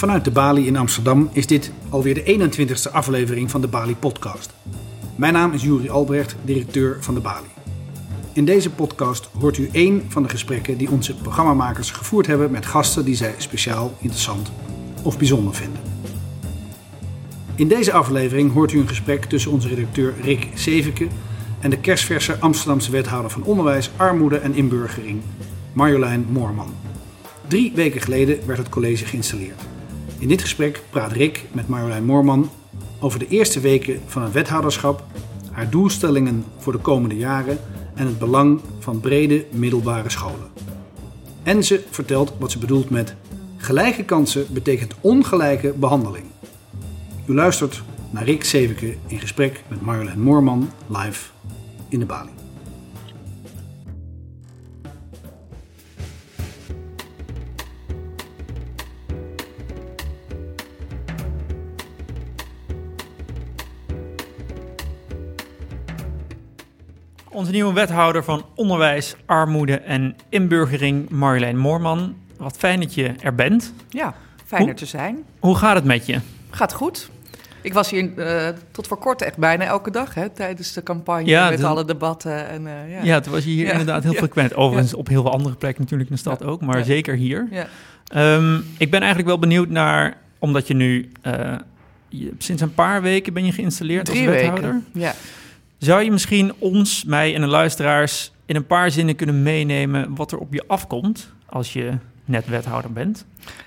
Vanuit 0.00 0.24
de 0.24 0.30
Bali 0.30 0.66
in 0.66 0.76
Amsterdam 0.76 1.28
is 1.32 1.46
dit 1.46 1.72
alweer 1.88 2.14
de 2.14 2.50
21ste 2.50 2.92
aflevering 2.92 3.50
van 3.50 3.60
de 3.60 3.68
Bali 3.68 3.96
Podcast. 3.96 4.54
Mijn 5.16 5.32
naam 5.32 5.52
is 5.52 5.62
Juri 5.62 5.90
Albrecht, 5.90 6.36
directeur 6.44 6.96
van 7.00 7.14
de 7.14 7.20
Bali. 7.20 7.48
In 8.32 8.44
deze 8.44 8.70
podcast 8.70 9.28
hoort 9.38 9.58
u 9.58 9.68
één 9.72 10.04
van 10.08 10.22
de 10.22 10.28
gesprekken 10.28 10.76
die 10.76 10.90
onze 10.90 11.14
programmamakers 11.14 11.90
gevoerd 11.90 12.26
hebben 12.26 12.50
met 12.50 12.66
gasten 12.66 13.04
die 13.04 13.14
zij 13.14 13.34
speciaal, 13.36 13.94
interessant 13.98 14.52
of 15.02 15.18
bijzonder 15.18 15.54
vinden. 15.54 15.80
In 17.54 17.68
deze 17.68 17.92
aflevering 17.92 18.52
hoort 18.52 18.72
u 18.72 18.80
een 18.80 18.88
gesprek 18.88 19.24
tussen 19.24 19.50
onze 19.50 19.68
redacteur 19.68 20.14
Rick 20.22 20.48
Zeveke 20.54 21.06
en 21.60 21.70
de 21.70 21.80
kerstverse 21.80 22.38
Amsterdamse 22.38 22.90
wethouder 22.90 23.30
van 23.30 23.42
Onderwijs, 23.42 23.90
Armoede 23.96 24.38
en 24.38 24.54
Inburgering, 24.54 25.20
Marjolein 25.72 26.26
Moorman. 26.30 26.74
Drie 27.46 27.72
weken 27.74 28.00
geleden 28.00 28.46
werd 28.46 28.58
het 28.58 28.68
college 28.68 29.06
geïnstalleerd. 29.06 29.60
In 30.20 30.28
dit 30.28 30.40
gesprek 30.40 30.82
praat 30.90 31.12
Rick 31.12 31.44
met 31.52 31.68
Marjolein 31.68 32.04
Moorman 32.04 32.50
over 32.98 33.18
de 33.18 33.28
eerste 33.28 33.60
weken 33.60 34.00
van 34.06 34.22
het 34.22 34.32
wethouderschap, 34.32 35.04
haar 35.50 35.70
doelstellingen 35.70 36.44
voor 36.58 36.72
de 36.72 36.78
komende 36.78 37.16
jaren 37.16 37.58
en 37.94 38.06
het 38.06 38.18
belang 38.18 38.60
van 38.78 39.00
brede 39.00 39.46
middelbare 39.50 40.10
scholen. 40.10 40.48
En 41.42 41.64
ze 41.64 41.84
vertelt 41.90 42.32
wat 42.38 42.50
ze 42.50 42.58
bedoelt 42.58 42.90
met 42.90 43.14
gelijke 43.56 44.04
kansen 44.04 44.46
betekent 44.50 44.94
ongelijke 45.00 45.72
behandeling. 45.72 46.24
U 47.26 47.34
luistert 47.34 47.82
naar 48.10 48.24
Rick 48.24 48.44
Zeveke 48.44 48.96
in 49.06 49.20
gesprek 49.20 49.62
met 49.68 49.80
Marjolein 49.80 50.20
Moorman 50.20 50.70
live 50.86 51.30
in 51.88 51.98
de 51.98 52.06
Bali. 52.06 52.39
Onze 67.50 67.62
nieuwe 67.62 67.78
wethouder 67.80 68.24
van 68.24 68.44
Onderwijs, 68.54 69.14
Armoede 69.26 69.78
en 69.78 70.16
Inburgering, 70.28 71.08
Marjolein 71.08 71.56
Moorman. 71.58 72.14
Wat 72.36 72.56
fijn 72.56 72.80
dat 72.80 72.94
je 72.94 73.12
er 73.20 73.34
bent. 73.34 73.72
Ja, 73.88 74.14
fijn 74.46 74.68
er 74.68 74.74
te 74.74 74.86
zijn. 74.86 75.18
Hoe 75.38 75.56
gaat 75.56 75.74
het 75.74 75.84
met 75.84 76.06
je? 76.06 76.18
Gaat 76.50 76.72
goed. 76.72 77.10
Ik 77.60 77.72
was 77.72 77.90
hier 77.90 78.18
eh, 78.18 78.48
tot 78.70 78.86
voor 78.86 78.96
kort 78.98 79.22
echt 79.22 79.36
bijna 79.36 79.64
elke 79.64 79.90
dag 79.90 80.14
hè, 80.14 80.28
tijdens 80.28 80.72
de 80.72 80.82
campagne 80.82 81.24
Ja, 81.24 81.48
met 81.50 81.58
de- 81.58 81.66
alle 81.66 81.84
debatten. 81.84 82.48
En, 82.48 82.66
eh, 82.66 82.92
ja. 82.92 83.02
Ja, 83.02 83.14
het 83.14 83.26
was 83.26 83.44
hier 83.44 83.64
Ja. 83.64 83.70
inderdaad 83.70 84.02
heel 84.02 84.12
frequent. 84.12 84.54
Overigens 84.54 84.94
op 84.94 85.08
heel 85.08 85.22
veel 85.22 85.32
andere 85.32 85.54
plekken 85.54 85.82
natuurlijk 85.82 86.10
in 86.10 86.14
de 86.16 86.20
stad 86.22 86.44
ook, 86.44 86.60
maar 86.60 86.84
zeker 86.84 87.14
hier. 87.16 87.46
Ja. 87.50 87.66
Ehm, 88.06 88.56
ik 88.78 88.90
ben 88.90 88.98
eigenlijk 89.00 89.28
wel 89.28 89.38
benieuwd 89.38 89.68
naar, 89.68 90.16
omdat 90.38 90.66
je 90.66 90.74
nu 90.74 91.10
eh, 91.22 91.54
je- 92.08 92.32
sinds 92.38 92.62
een 92.62 92.74
paar 92.74 93.02
weken 93.02 93.32
ben 93.32 93.44
je 93.44 93.52
geïnstalleerd 93.52 94.04
Drie 94.04 94.26
als 94.28 94.36
wethouder. 94.36 94.62
weken. 94.72 94.86
Ja. 94.92 95.12
Zou 95.80 96.02
je 96.02 96.10
misschien 96.10 96.52
ons, 96.58 97.04
mij 97.04 97.34
en 97.34 97.40
de 97.40 97.46
luisteraars 97.46 98.32
in 98.46 98.56
een 98.56 98.66
paar 98.66 98.90
zinnen 98.90 99.16
kunnen 99.16 99.42
meenemen 99.42 100.14
wat 100.14 100.32
er 100.32 100.38
op 100.38 100.52
je 100.52 100.64
afkomt 100.66 101.32
als 101.46 101.72
je 101.72 101.92
net 102.24 102.46
wethouder 102.46 102.92
bent? 102.92 103.24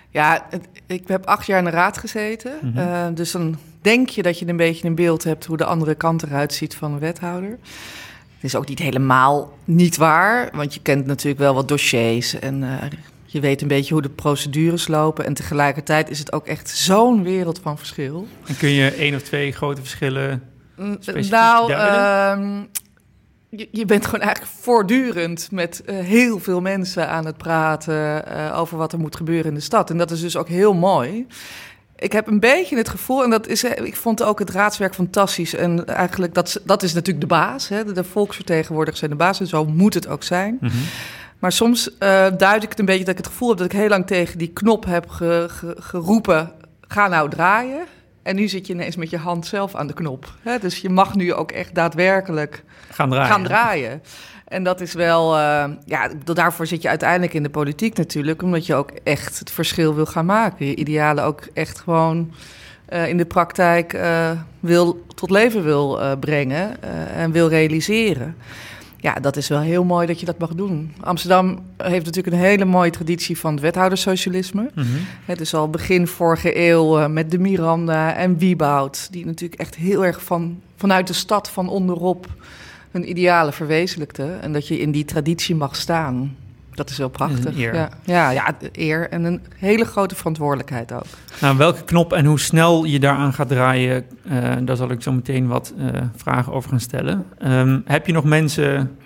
Ja, 0.09 0.47
ik 0.85 1.07
heb 1.07 1.25
acht 1.25 1.45
jaar 1.45 1.57
in 1.57 1.65
de 1.65 1.71
raad 1.71 1.97
gezeten. 1.97 2.53
Mhm. 2.61 2.77
Eh, 2.77 3.07
dus 3.13 3.31
dan 3.31 3.57
denk 3.81 4.09
je 4.09 4.23
dat 4.23 4.39
je 4.39 4.47
een 4.47 4.57
beetje 4.57 4.87
een 4.87 4.95
beeld 4.95 5.23
hebt 5.23 5.45
hoe 5.45 5.57
de 5.57 5.65
andere 5.65 5.95
kant 5.95 6.23
eruit 6.23 6.53
ziet 6.53 6.75
van 6.75 6.91
een 6.91 6.99
wethouder. 6.99 7.49
Het 7.49 8.43
is 8.43 8.55
ook 8.55 8.67
niet 8.67 8.79
helemaal 8.79 9.57
niet 9.63 9.97
waar, 9.97 10.49
want 10.53 10.73
je 10.73 10.81
kent 10.81 11.05
natuurlijk 11.05 11.39
wel 11.39 11.53
wat 11.53 11.67
dossiers 11.67 12.39
en 12.39 12.63
eh, 12.63 12.89
je 13.25 13.39
weet 13.39 13.61
een 13.61 13.67
beetje 13.67 13.93
hoe 13.93 14.01
de 14.01 14.09
procedures 14.09 14.87
lopen. 14.87 15.25
En 15.25 15.33
tegelijkertijd 15.33 16.09
is 16.09 16.19
het 16.19 16.33
ook 16.33 16.47
echt 16.47 16.69
zo'n 16.69 17.23
wereld 17.23 17.59
van 17.59 17.77
verschil. 17.77 18.27
En 18.45 18.57
kun 18.57 18.69
je 18.69 18.91
één 18.91 19.15
of 19.15 19.21
twee 19.21 19.51
grote 19.51 19.81
verschillen 19.81 20.52
Nou, 21.29 21.71
ehm, 21.71 22.61
je, 23.49 23.67
je 23.71 23.85
bent 23.85 24.05
gewoon 24.05 24.21
eigenlijk 24.21 24.51
voortdurend 24.61 25.47
met 25.51 25.81
eh, 25.85 25.95
heel 25.97 26.39
veel 26.39 26.61
mensen 26.61 27.09
aan 27.09 27.25
het 27.25 27.37
praten 27.37 28.25
eh, 28.27 28.59
over 28.59 28.77
wat 28.77 28.93
er 28.93 28.99
moet 28.99 29.15
gebeuren 29.15 29.45
in 29.45 29.53
de 29.53 29.59
stad. 29.61 29.89
En 29.89 29.97
dat 29.97 30.11
is 30.11 30.21
dus 30.21 30.37
ook 30.37 30.47
heel 30.47 30.73
mooi. 30.73 31.27
Ik 31.95 32.11
heb 32.11 32.27
een 32.27 32.39
beetje 32.39 32.77
het 32.77 32.89
gevoel, 32.89 33.23
en 33.23 33.29
dat 33.29 33.47
is, 33.47 33.63
eh, 33.63 33.85
ik 33.85 33.95
vond 33.95 34.23
ook 34.23 34.39
het 34.39 34.49
raadswerk 34.49 34.93
fantastisch. 34.93 35.55
En 35.55 35.85
eigenlijk, 35.85 36.33
dat, 36.33 36.47
is- 36.47 36.57
dat 36.63 36.83
is 36.83 36.93
natuurlijk 36.93 37.21
de 37.29 37.35
baas. 37.35 37.67
Hè? 37.67 37.83
De, 37.83 37.91
de 37.91 38.03
volksvertegenwoordigers 38.03 38.99
zijn 38.99 39.11
de 39.11 39.17
baas 39.17 39.39
en 39.39 39.47
zo 39.47 39.65
moet 39.65 39.93
het 39.93 40.07
ook 40.07 40.23
zijn. 40.23 40.57
Maar 41.39 41.51
soms 41.51 41.89
duid 42.37 42.63
ik 42.63 42.69
het 42.69 42.79
een 42.79 42.85
beetje 42.85 43.03
dat 43.05 43.11
ik 43.13 43.17
het 43.17 43.27
gevoel 43.27 43.49
heb 43.49 43.57
dat 43.57 43.65
ik 43.73 43.79
heel 43.79 43.87
lang 43.89 44.07
tegen 44.07 44.37
die 44.37 44.47
knop 44.53 44.85
heb 44.85 45.09
ge- 45.09 45.45
ge- 45.49 45.75
geroepen: 45.79 46.51
ga 46.87 47.07
nou 47.07 47.29
draaien. 47.29 47.85
En 48.23 48.35
nu 48.35 48.47
zit 48.47 48.67
je 48.67 48.73
ineens 48.73 48.95
met 48.95 49.09
je 49.09 49.17
hand 49.17 49.45
zelf 49.45 49.75
aan 49.75 49.87
de 49.87 49.93
knop. 49.93 50.33
Hè? 50.41 50.59
Dus 50.59 50.77
je 50.77 50.89
mag 50.89 51.15
nu 51.15 51.33
ook 51.33 51.51
echt 51.51 51.75
daadwerkelijk 51.75 52.63
gaan 52.89 53.09
draaien? 53.09 53.31
gaan 53.31 53.43
draaien. 53.43 54.01
En 54.47 54.63
dat 54.63 54.81
is 54.81 54.93
wel, 54.93 55.37
eh, 55.37 55.65
ja, 55.85 56.09
daarvoor 56.23 56.67
zit 56.67 56.81
je 56.81 56.89
uiteindelijk 56.89 57.33
in 57.33 57.43
de 57.43 57.49
politiek 57.49 57.97
natuurlijk, 57.97 58.41
omdat 58.41 58.65
je 58.65 58.75
ook 58.75 58.91
echt 59.03 59.39
het 59.39 59.51
verschil 59.51 59.95
wil 59.95 60.05
gaan 60.05 60.25
maken. 60.25 60.65
Je 60.65 60.75
idealen 60.75 61.23
ook 61.23 61.47
echt 61.53 61.79
gewoon 61.79 62.33
eh, 62.85 63.07
in 63.07 63.17
de 63.17 63.25
praktijk 63.25 63.93
eh, 63.93 64.31
wil, 64.59 65.05
tot 65.15 65.29
leven 65.29 65.63
wil 65.63 66.17
brengen 66.19 66.83
en 67.15 67.31
wil 67.31 67.47
realiseren. 67.47 68.35
Ja, 69.03 69.13
dat 69.13 69.37
is 69.37 69.47
wel 69.47 69.59
heel 69.59 69.83
mooi 69.83 70.07
dat 70.07 70.19
je 70.19 70.25
dat 70.25 70.37
mag 70.37 70.49
doen. 70.49 70.93
Amsterdam 70.99 71.59
heeft 71.77 72.05
natuurlijk 72.05 72.35
een 72.35 72.41
hele 72.41 72.65
mooie 72.65 72.89
traditie 72.89 73.37
van 73.37 73.51
het 73.51 73.61
wethoudersocialisme. 73.61 74.69
Mhm. 74.75 74.87
Het 75.25 75.41
is 75.41 75.53
al 75.53 75.69
begin 75.69 76.07
vorige 76.07 76.57
eeuw 76.59 76.99
eh, 76.99 77.07
met 77.07 77.31
de 77.31 77.39
Miranda 77.39 78.15
en 78.15 78.37
Wieboud, 78.37 79.07
die 79.11 79.25
natuurlijk 79.25 79.61
echt 79.61 79.75
heel 79.75 80.05
erg 80.05 80.23
van, 80.23 80.61
vanuit 80.75 81.07
de 81.07 81.13
stad 81.13 81.49
van 81.49 81.69
onderop 81.69 82.27
hun 82.91 83.09
idealen 83.09 83.53
verwezenlijkte. 83.53 84.37
En 84.41 84.53
dat 84.53 84.67
je 84.67 84.79
in 84.79 84.91
die 84.91 85.05
traditie 85.05 85.55
mag 85.55 85.75
staan. 85.75 86.35
Dat 86.75 86.89
is 86.89 86.97
wel 86.97 87.09
prachtig. 87.09 87.57
eer. 87.57 87.75
Ja, 87.75 87.89
ja, 88.03 88.29
ja, 88.29 88.55
eer 88.71 89.09
en 89.09 89.23
een 89.23 89.41
hele 89.57 89.85
grote 89.85 90.15
verantwoordelijkheid 90.15 90.91
ook. 90.91 91.05
Nou, 91.41 91.57
welke 91.57 91.83
knop 91.83 92.13
en 92.13 92.25
hoe 92.25 92.39
snel 92.39 92.83
je 92.83 92.99
daaraan 92.99 93.33
gaat 93.33 93.47
draaien, 93.47 94.05
eh, 94.29 94.51
daar 94.61 94.75
zal 94.75 94.91
ik 94.91 95.01
zo 95.01 95.11
meteen 95.11 95.47
wat 95.47 95.73
eh, 95.77 96.01
vragen 96.15 96.53
over 96.53 96.69
gaan 96.69 96.79
stellen. 96.79 97.25
Ehm, 97.37 97.79
heb 97.85 98.07
je 98.07 98.13
nog 98.13 98.23
mensen, 98.23 98.97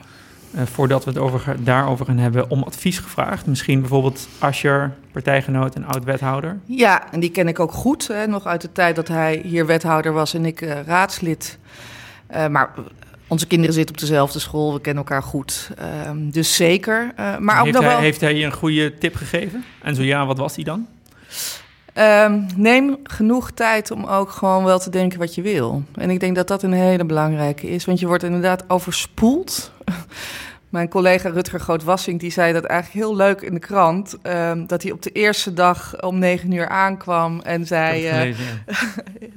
eh, 0.51 0.61
voordat 0.63 1.03
we 1.03 1.09
het 1.09 1.19
over, 1.19 1.55
daarover 1.63 2.05
gaan 2.05 2.17
hebben, 2.17 2.50
om 2.50 2.63
advies 2.63 3.00
gevraagd? 3.00 3.45
Misschien 3.45 3.79
bijvoorbeeld 3.79 4.28
Ascher, 4.39 4.94
partijgenoot 5.11 5.75
en 5.75 5.85
oud-wethouder. 5.85 6.57
Ja, 6.66 7.11
en 7.11 7.19
die 7.19 7.31
ken 7.31 7.47
ik 7.47 7.59
ook 7.59 7.72
goed. 7.72 8.07
Hè, 8.07 8.28
nog 8.28 8.45
uit 8.45 8.61
de 8.61 8.72
tijd 8.72 8.95
dat 8.95 9.07
hij 9.07 9.41
hier 9.44 9.66
wethouder 9.66 10.13
was 10.13 10.34
en 10.34 10.45
ik 10.45 10.59
raadslid. 10.85 11.57
Maar 12.49 12.69
onze 13.28 13.48
kinderen 13.48 13.74
zitten 13.74 13.96
op 13.96 14.02
dezelfde 14.02 14.40
school, 14.40 14.74
we 14.74 14.82
kennen 14.82 15.04
elkaar 15.04 15.24
goed. 15.24 15.70
Ehm, 15.78 16.30
dus 16.30 16.56
zeker. 16.56 17.12
Eh, 17.16 17.38
maar 17.38 17.58
ook 17.60 17.66
heeft, 17.66 17.76
nog 17.76 17.86
hij, 17.86 17.94
wel... 17.94 18.02
heeft 18.02 18.22
hij 18.22 18.36
je 18.36 18.46
een 18.46 18.52
goede 18.54 18.94
tip 18.98 19.16
gegeven? 19.16 19.64
En 19.82 19.96
zo 19.96 20.02
ja, 20.02 20.26
wat 20.26 20.38
was 20.38 20.56
die 20.56 20.66
dan? 20.66 20.88
Ehm, 21.94 22.42
neem 22.56 22.98
genoeg 23.04 23.52
tijd 23.52 23.92
om 23.92 24.06
ook 24.06 24.30
gewoon 24.30 24.64
wel 24.64 24.80
te 24.80 24.90
denken 24.90 25.20
wat 25.20 25.36
je 25.36 25.42
wil. 25.42 25.84
En 25.96 26.10
ik 26.10 26.20
denk 26.20 26.36
dat 26.36 26.48
dat 26.48 26.64
een 26.64 26.74
hele 26.74 27.06
belangrijke 27.06 27.70
is, 27.70 27.86
want 27.86 28.00
je 28.00 28.08
wordt 28.08 28.24
inderdaad 28.24 28.64
overspoeld. 28.68 29.72
Mijn 30.69 30.89
collega 30.89 31.29
Rutger 31.29 31.59
Groot-Wassink 31.59 32.19
die 32.19 32.31
zei 32.31 32.53
dat 32.53 32.63
eigenlijk 32.63 33.05
heel 33.05 33.16
leuk 33.16 33.41
in 33.41 33.53
de 33.53 33.59
krant. 33.59 34.16
ehm, 34.22 34.66
dat 34.66 34.83
hij 34.83 34.91
op 34.91 35.01
de 35.01 35.11
eerste 35.11 35.53
dag 35.53 36.01
om 36.01 36.19
negen 36.19 36.51
uur 36.51 36.67
aankwam 36.67 37.39
en 37.41 37.66
zei... 37.67 38.07
Eh, 38.07 38.29
ja. 38.29 38.35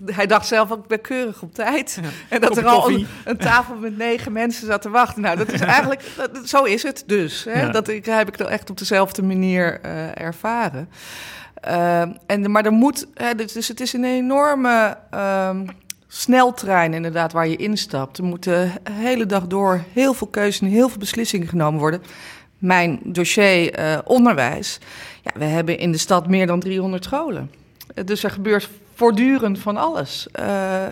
hij 0.14 0.26
dacht 0.26 0.46
zelf 0.46 0.70
ook, 0.70 0.86
ben 0.88 1.00
keurig 1.00 1.42
op 1.42 1.54
tijd. 1.54 1.98
Ja. 2.02 2.08
En 2.34 2.40
dat 2.40 2.56
er 2.56 2.66
al 2.66 2.90
een, 2.90 3.06
een 3.24 3.36
tafel 3.36 3.74
met 3.76 3.96
negen 3.98 4.32
mensen 4.32 4.66
zat 4.66 4.82
te 4.82 4.90
wachten. 4.90 5.22
Nou, 5.22 5.36
dat 5.36 5.52
is 5.52 5.60
eigenlijk, 5.76 6.02
dat- 6.16 6.48
zo 6.48 6.64
is 6.64 6.82
het 6.82 7.02
dus. 7.06 7.44
Hè? 7.44 7.60
Ja. 7.60 7.68
Dat 7.70 7.88
ik, 7.88 8.04
heb 8.04 8.28
ik 8.28 8.38
dan 8.38 8.48
echt 8.48 8.70
op 8.70 8.78
dezelfde 8.78 9.22
manier 9.22 9.80
eh, 9.80 10.20
ervaren. 10.20 10.88
Ehm, 11.60 12.12
en, 12.26 12.50
maar 12.50 12.64
er 12.64 12.72
moet, 12.72 13.06
hè, 13.14 13.34
dus 13.34 13.52
dus 13.52 13.68
het 13.68 13.80
is 13.80 13.92
een 13.92 14.04
enorme 14.04 14.96
ehm, 15.10 15.66
sneltrein 16.12 16.94
inderdaad 16.94 17.32
waar 17.32 17.48
je 17.48 17.56
instapt. 17.56 18.18
Er 18.18 18.24
moet 18.24 18.42
de 18.42 18.68
hele 18.90 19.26
dag 19.26 19.46
door 19.46 19.84
heel 19.92 20.14
veel 20.14 20.26
keuzes 20.26 20.60
en 20.60 20.66
heel 20.66 20.88
veel 20.88 20.98
beslissingen 20.98 21.48
genomen 21.48 21.80
worden. 21.80 22.02
Mijn 22.58 23.00
dossier 23.04 23.72
eh, 23.74 23.98
onderwijs. 24.04 24.78
Ja, 25.22 25.30
we 25.34 25.44
hebben 25.44 25.78
in 25.78 25.92
de 25.92 25.98
stad 25.98 26.28
meer 26.28 26.46
dan 26.46 26.60
300 26.60 27.04
scholen. 27.04 27.50
Eh, 27.94 28.04
Dus 28.04 28.24
er 28.24 28.30
gebeurt 28.30 28.70
voortdurend 28.94 29.58
van 29.58 29.76
alles. 29.76 30.28
Eh, 30.32 30.44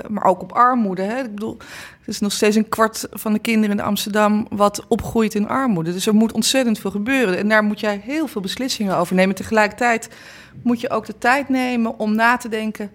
maar 0.09 0.25
ook 0.25 0.43
op 0.43 0.53
armoede. 0.53 1.03
Hè? 1.03 1.19
Ik 1.19 1.35
bedoel, 1.35 1.57
het 1.99 2.09
is 2.09 2.21
nog 2.21 2.33
steeds 2.33 2.57
een 2.57 2.69
kwart 2.69 3.07
van 3.11 3.33
de 3.33 3.39
kinderen 3.39 3.79
in 3.79 3.85
Amsterdam 3.85 4.47
wat 4.51 4.85
opgroeit 4.89 5.35
in 5.35 5.49
armoede. 5.49 5.93
Dus 5.93 6.07
er 6.07 6.15
moet 6.15 6.33
ontzettend 6.33 6.79
veel 6.79 6.91
gebeuren. 6.91 7.39
En 7.39 7.49
daar 7.49 7.65
moet 7.65 7.81
jij 7.81 8.01
heel 8.05 8.27
veel 8.27 8.41
beslissingen 8.41 8.97
over 8.97 9.15
nemen. 9.15 9.35
Tegelijkertijd 9.35 10.09
moet 10.63 10.81
je 10.81 10.91
ook 10.91 11.07
de 11.07 11.19
tijd 11.19 11.49
nemen 11.49 11.99
om 11.99 12.15
na 12.15 12.37
te 12.37 12.49
denken... 12.49 12.91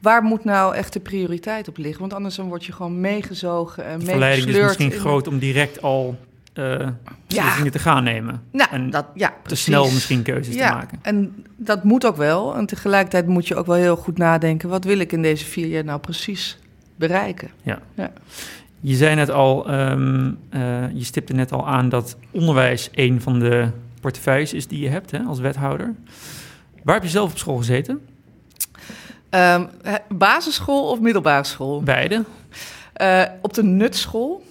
waar 0.00 0.22
moet 0.22 0.44
nou 0.44 0.74
echt 0.74 0.92
de 0.92 1.00
prioriteit 1.00 1.68
op 1.68 1.76
liggen? 1.76 2.00
Want 2.00 2.12
anders 2.12 2.34
dan 2.34 2.48
word 2.48 2.64
je 2.64 2.72
gewoon 2.72 3.00
meegezogen 3.00 3.84
en 3.84 3.98
De 3.98 4.04
verleiding 4.04 4.46
is 4.48 4.54
meegesleurd. 4.54 4.78
misschien 4.78 4.92
in- 4.92 4.98
groot 5.08 5.26
om 5.28 5.38
direct 5.38 5.82
al 5.82 6.18
eh 6.52 6.88
beslissingen 7.26 7.72
te 7.72 7.78
gaan 7.78 8.04
nemen. 8.04 8.42
Nou, 8.52 8.70
en 8.70 8.90
dat, 8.90 9.06
ja, 9.14 9.28
te 9.28 9.34
precies. 9.42 9.64
snel 9.64 9.84
misschien 9.84 10.22
keuzes 10.22 10.54
ja, 10.54 10.68
te 10.68 10.74
maken. 10.74 10.98
En 11.02 11.44
dat 11.56 11.84
moet 11.84 12.06
ook 12.06 12.16
wel. 12.16 12.54
En 12.56 12.66
tegelijkertijd 12.66 13.26
moet 13.26 13.48
je 13.48 13.54
ook 13.56 13.66
wel 13.66 13.76
heel 13.76 13.96
goed 13.96 14.18
nadenken... 14.18 14.68
wat 14.68 14.84
wil 14.84 14.98
ik 14.98 15.12
in 15.12 15.22
deze 15.22 15.44
vier 15.44 15.66
jaar 15.66 15.84
nou 15.84 16.00
precies 16.00 16.58
bereiken? 16.96 17.48
Je 18.80 18.94
zei 18.94 19.14
net 19.14 19.30
al, 19.30 19.68
ehm, 19.70 20.30
eh, 20.48 20.90
je 20.92 21.04
stipte 21.04 21.32
net 21.32 21.52
al 21.52 21.68
aan 21.68 21.88
dat 21.88 22.16
onderwijs 22.30 22.88
een 22.92 23.20
van 23.20 23.38
de 23.38 23.68
portefeuilles 24.00 24.52
is 24.52 24.66
die 24.66 24.80
je 24.80 24.88
hebt 24.88 25.10
hè, 25.10 25.18
als 25.18 25.38
wethouder. 25.38 25.94
Waar 26.82 26.94
heb 26.94 27.04
je 27.04 27.10
zelf 27.10 27.30
op 27.30 27.38
school 27.38 27.56
gezeten? 27.56 28.00
Hè, 29.82 29.96
basisschool 30.08 30.90
of 30.90 31.00
middelbare 31.00 31.44
school? 31.44 31.82
Beide. 31.82 32.24
Eh, 32.92 33.22
op 33.40 33.54
de 33.54 33.62
Nutschool 33.62 34.44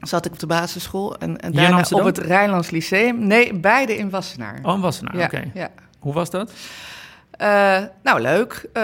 zat 0.00 0.26
ik 0.26 0.32
op 0.32 0.38
de 0.38 0.46
basisschool. 0.46 1.16
En, 1.18 1.40
en 1.40 1.52
daarna 1.52 1.84
op 1.90 2.04
het 2.04 2.18
Rijnlands 2.18 2.70
Lyceum. 2.70 3.26
Nee, 3.26 3.54
beide 3.54 3.96
in 3.96 4.10
Wassenaar. 4.10 4.58
Oh, 4.62 4.74
in 4.74 4.80
Wassenaar, 4.80 5.16
ja, 5.16 5.24
oké. 5.24 5.50
ja. 5.54 5.68
Hoe 5.98 6.12
was 6.12 6.30
dat? 6.30 6.52
Eh, 7.30 7.78
nou, 8.02 8.20
leuk. 8.20 8.68
Eh, 8.72 8.82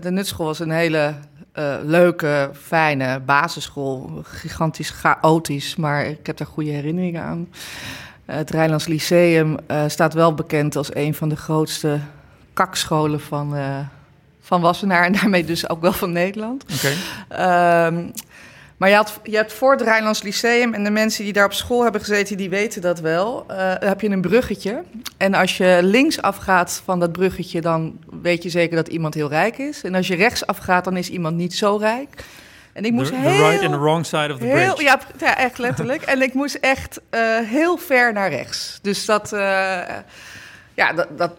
de 0.00 0.10
Nutschool 0.10 0.46
was 0.46 0.58
een 0.58 0.70
hele 0.70 1.14
leuke, 1.82 2.50
fijne 2.52 3.20
basisschool. 3.20 4.20
Gigantisch 4.22 4.90
chaotisch, 4.90 5.76
maar 5.76 6.06
ik 6.06 6.26
heb 6.26 6.36
daar 6.36 6.46
goede 6.46 6.70
herinneringen 6.70 7.22
aan. 7.22 7.48
Het 8.24 8.50
Rijnlands 8.50 8.86
Lyceum 8.86 9.56
staat 9.86 10.14
wel 10.14 10.34
bekend 10.34 10.76
als 10.76 10.94
een 10.94 11.14
van 11.14 11.28
de 11.28 11.36
grootste 11.36 11.98
kakscholen 12.52 13.20
van, 13.20 13.54
van 14.48 14.60
Wassenaar... 14.60 15.04
en 15.04 15.12
daarmee 15.12 15.44
dus 15.44 15.68
ook 15.68 15.80
wel 15.80 15.92
van 15.92 16.12
Nederland. 16.12 16.64
Oké. 16.74 16.92
Ehm, 17.28 18.04
maar 18.76 18.88
je, 18.88 18.94
had, 18.94 19.20
je 19.22 19.36
hebt 19.36 19.52
voor 19.52 19.70
het 19.72 19.80
Rijnlands 19.80 20.22
Lyceum 20.22 20.74
en 20.74 20.84
de 20.84 20.90
mensen 20.90 21.24
die 21.24 21.32
daar 21.32 21.44
op 21.44 21.52
school 21.52 21.82
hebben 21.82 22.00
gezeten, 22.00 22.36
die 22.36 22.50
weten 22.50 22.82
dat 22.82 23.00
wel. 23.00 23.44
eh, 23.48 23.72
heb 23.78 24.00
je 24.00 24.08
een 24.08 24.20
bruggetje. 24.20 24.82
En 25.16 25.34
als 25.34 25.56
je 25.56 25.78
links 25.82 26.22
afgaat 26.22 26.82
van 26.84 27.00
dat 27.00 27.12
bruggetje, 27.12 27.60
dan 27.60 27.98
weet 28.22 28.42
je 28.42 28.48
zeker 28.48 28.76
dat 28.76 28.88
iemand 28.88 29.14
heel 29.14 29.28
rijk 29.28 29.58
is. 29.58 29.82
En 29.82 29.94
als 29.94 30.06
je 30.06 30.14
rechts 30.14 30.46
afgaat, 30.46 30.84
dan 30.84 30.96
is 30.96 31.08
iemand 31.08 31.36
niet 31.36 31.54
zo 31.54 31.76
rijk. 31.76 32.24
En 32.72 32.84
ik 32.84 32.92
moest 32.92 33.10
the, 33.10 33.16
heel... 33.16 33.48
right 33.48 33.62
and 33.62 33.72
the 33.72 33.78
wrong 33.78 34.06
side 34.06 34.32
of 34.32 34.38
the 34.38 34.44
Heel, 34.44 34.74
bridge. 34.74 34.82
ja, 34.82 35.00
ja, 35.18 35.36
echt 35.36 35.58
letterlijk. 35.58 36.02
en 36.02 36.22
ik 36.22 36.34
moest 36.34 36.54
echt 36.54 37.00
eh, 37.10 37.20
heel 37.38 37.76
ver 37.76 38.12
naar 38.12 38.30
rechts. 38.30 38.78
Dus 38.82 39.04
dat, 39.04 39.32
eh, 39.32 39.40
ja, 40.74 40.92
dat, 40.92 41.18
dat, 41.18 41.32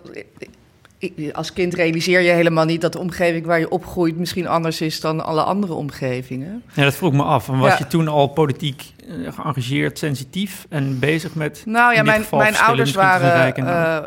als 1.31 1.53
kind 1.53 1.73
realiseer 1.73 2.21
je 2.21 2.31
helemaal 2.31 2.65
niet 2.65 2.81
dat 2.81 2.93
de 2.93 2.99
omgeving 2.99 3.45
waar 3.45 3.59
je 3.59 3.69
opgroeit 3.69 4.17
misschien 4.17 4.47
anders 4.47 4.81
is 4.81 4.99
dan 4.99 5.25
alle 5.25 5.43
andere 5.43 5.73
omgevingen. 5.73 6.63
Ja, 6.73 6.83
dat 6.83 6.95
vroeg 6.95 7.13
me 7.13 7.23
af. 7.23 7.49
En 7.49 7.57
was 7.57 7.71
Ja. 7.71 7.77
je 7.77 7.87
toen 7.87 8.07
al 8.07 8.27
politiek 8.27 8.83
eh, 9.07 9.33
geëngageerd, 9.33 9.97
sensitief 9.97 10.65
en 10.69 10.99
bezig 10.99 11.35
met... 11.35 11.61
Nou 11.65 11.93
ja, 11.93 12.03
mijn, 12.03 12.25
mijn 12.31 12.57
ouders 12.57 12.93
waren 12.93 13.55
eh, 13.55 13.95
eh, 13.97 14.03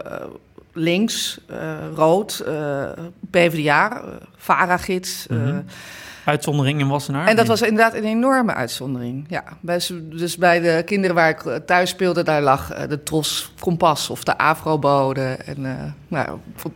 links, 0.72 1.40
rood, 1.94 2.42
eh 2.46 2.90
PvdA, 3.30 4.02
VARA-gids. 4.36 5.26
Mhm. 5.28 5.60
Uitzondering 6.24 6.80
in 6.80 6.88
Wassenaar? 6.88 7.26
En 7.26 7.36
dat 7.36 7.46
was 7.46 7.62
inderdaad 7.62 7.94
een 7.94 8.04
enorme 8.04 8.54
uitzondering. 8.54 9.26
Ja, 9.28 9.44
dus 10.02 10.36
bij 10.36 10.60
de 10.60 10.82
kinderen 10.84 11.16
waar 11.16 11.28
ik 11.28 11.44
eh, 11.44 11.54
thuis 11.54 11.90
speelde, 11.90 12.22
daar 12.22 12.42
lag 12.42 12.70
eh, 12.70 12.88
de 12.88 13.02
Tros 13.02 13.52
Kompas 13.58 14.10
of 14.10 14.24
de 14.24 14.38
Afrobode. 14.38 15.36
En 15.44 15.66
eh 15.66 15.92
nou, 16.08 16.38
voor 16.54 16.70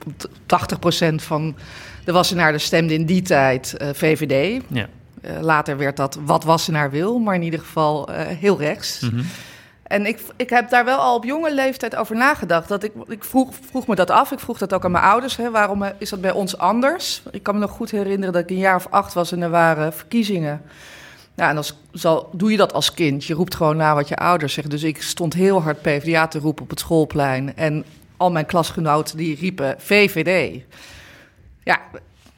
80% 1.10 1.14
van 1.14 1.56
de 2.04 2.12
Wassenaarden 2.12 2.60
stemde 2.60 2.94
in 2.94 3.06
die 3.06 3.22
tijd 3.22 3.74
VVD. 3.92 4.62
Ja. 4.68 4.88
Later 5.40 5.76
werd 5.76 5.96
dat 5.96 6.18
wat 6.24 6.44
Wassenaar 6.44 6.90
wil, 6.90 7.18
maar 7.18 7.34
in 7.34 7.42
ieder 7.42 7.60
geval 7.60 8.08
heel 8.12 8.58
rechts. 8.58 9.00
Mhm. 9.00 9.22
En 9.86 10.06
ik, 10.06 10.20
ik 10.36 10.50
heb 10.50 10.68
daar 10.68 10.84
wel 10.84 10.98
al 10.98 11.16
op 11.16 11.24
jonge 11.24 11.54
leeftijd 11.54 11.96
over 11.96 12.16
nagedacht. 12.16 12.68
Dat 12.68 12.82
ik, 12.82 12.92
ik 13.08 13.24
vroeg, 13.24 13.54
vroeg 13.70 13.86
me 13.86 13.94
dat 13.94 14.10
af. 14.10 14.32
Ik 14.32 14.40
vroeg 14.40 14.58
dat 14.58 14.74
ook 14.74 14.84
aan 14.84 14.90
mijn 14.90 15.04
ouders. 15.04 15.36
Hè. 15.36 15.50
Waarom 15.50 15.82
eh, 15.82 15.90
is 15.98 16.10
dat 16.10 16.20
bij 16.20 16.32
ons 16.32 16.58
anders? 16.58 17.22
Ik 17.30 17.42
kan 17.42 17.54
me 17.54 17.60
nog 17.60 17.70
goed 17.70 17.90
herinneren 17.90 18.32
dat 18.32 18.42
ik 18.42 18.50
een 18.50 18.56
jaar 18.56 18.76
of 18.76 18.86
acht 18.90 19.12
was 19.12 19.32
en 19.32 19.42
er 19.42 19.50
waren 19.50 19.92
verkiezingen. 19.92 20.62
Ja, 21.34 21.48
en 21.48 21.56
als, 21.56 21.78
zal, 21.92 22.28
doe 22.32 22.50
je 22.50 22.56
dat 22.56 22.72
als 22.72 22.94
kind. 22.94 23.24
Je 23.24 23.34
roept 23.34 23.54
gewoon 23.54 23.76
na 23.76 23.94
wat 23.94 24.08
je 24.08 24.16
ouders 24.16 24.52
zeggen. 24.52 24.72
Dus 24.72 24.82
ik 24.82 25.02
stond 25.02 25.34
heel 25.34 25.62
hard 25.62 25.82
PvdA 25.82 26.26
te 26.26 26.38
roepen 26.38 26.62
op 26.62 26.70
het 26.70 26.80
schoolplein. 26.80 27.56
En 27.56 27.84
al 28.16 28.30
mijn 28.30 28.46
klasgenoten 28.46 29.16
die 29.16 29.36
riepen 29.36 29.74
VVD. 29.78 30.62
Ja, 31.62 31.80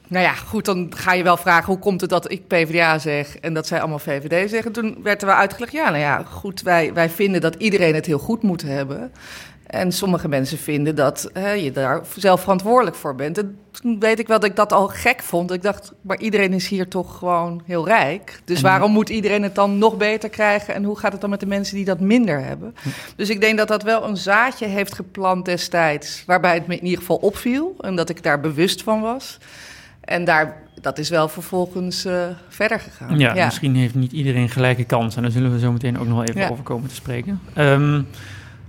nou 0.08 0.24
ja, 0.24 0.32
goed, 0.34 0.64
dan 0.64 0.92
ga 0.96 1.12
je 1.12 1.22
wel 1.22 1.36
vragen 1.36 1.66
hoe 1.66 1.78
komt 1.78 2.00
het 2.00 2.10
dat 2.10 2.30
ik 2.30 2.46
PvdA 2.46 2.98
zeg 2.98 3.38
en 3.38 3.54
dat 3.54 3.66
zij 3.66 3.80
allemaal 3.80 3.98
VVD 3.98 4.50
zeggen. 4.50 4.72
Toen 4.72 4.98
werd 5.02 5.20
er 5.20 5.26
wel 5.26 5.36
uitgelegd, 5.36 5.72
ja, 5.72 5.84
nou 5.84 6.02
ja, 6.02 6.22
goed, 6.22 6.62
wij, 6.62 6.92
wij 6.92 7.10
vinden 7.10 7.40
dat 7.40 7.54
iedereen 7.54 7.94
het 7.94 8.06
heel 8.06 8.18
goed 8.18 8.42
moet 8.42 8.62
hebben. 8.62 9.12
En 9.66 9.92
sommige 9.92 10.28
mensen 10.28 10.58
vinden 10.58 10.94
dat 10.94 11.30
hè, 11.32 11.50
je 11.50 11.72
daar 11.72 12.02
zelf 12.16 12.40
verantwoordelijk 12.40 12.96
voor 12.96 13.14
bent. 13.14 13.38
En 13.38 13.58
toen 13.70 14.00
weet 14.00 14.18
ik 14.18 14.26
wel 14.26 14.40
dat 14.40 14.50
ik 14.50 14.56
dat 14.56 14.72
al 14.72 14.88
gek 14.88 15.22
vond. 15.22 15.52
Ik 15.52 15.62
dacht, 15.62 15.92
maar 16.00 16.18
iedereen 16.20 16.52
is 16.52 16.68
hier 16.68 16.88
toch 16.88 17.18
gewoon 17.18 17.62
heel 17.64 17.86
rijk. 17.86 18.40
Dus 18.44 18.56
En- 18.56 18.62
waarom 18.62 18.92
moet 18.92 19.08
iedereen 19.08 19.42
het 19.42 19.54
dan 19.54 19.78
nog 19.78 19.96
beter 19.96 20.28
krijgen? 20.28 20.74
En 20.74 20.84
hoe 20.84 20.98
gaat 20.98 21.12
het 21.12 21.20
dan 21.20 21.30
met 21.30 21.40
de 21.40 21.46
mensen 21.46 21.76
die 21.76 21.84
dat 21.84 22.00
minder 22.00 22.44
hebben? 22.44 22.74
Dus 23.16 23.30
ik 23.30 23.40
denk 23.40 23.58
dat 23.58 23.68
dat 23.68 23.82
wel 23.82 24.04
een 24.04 24.16
zaadje 24.16 24.66
heeft 24.66 24.94
geplant 24.94 25.44
destijds. 25.44 26.22
Waarbij 26.26 26.54
het 26.54 26.66
me 26.66 26.76
in 26.76 26.84
ieder 26.84 26.98
geval 26.98 27.16
opviel. 27.16 27.74
En 27.80 27.96
dat 27.96 28.08
ik 28.08 28.22
daar 28.22 28.40
bewust 28.40 28.82
van 28.82 29.00
was. 29.00 29.38
En 30.08 30.24
daar, 30.24 30.56
dat 30.80 30.98
is 30.98 31.08
wel 31.08 31.28
vervolgens 31.28 32.04
eh, 32.04 32.22
verder 32.48 32.80
gegaan. 32.80 33.18
Ja, 33.18 33.44
misschien 33.44 33.74
heeft 33.76 33.94
niet 33.94 34.12
iedereen 34.12 34.48
gelijke 34.48 34.84
kansen. 34.84 35.16
En 35.16 35.22
daar 35.22 35.32
zullen 35.32 35.52
we 35.52 35.58
zo 35.58 35.72
meteen 35.72 35.98
ook 35.98 36.06
nog 36.06 36.16
wel 36.16 36.24
even 36.26 36.40
Ja. 36.40 36.48
over 36.48 36.64
komen 36.64 36.88
te 36.88 36.94
spreken. 36.94 37.40
Ehm, 37.52 38.02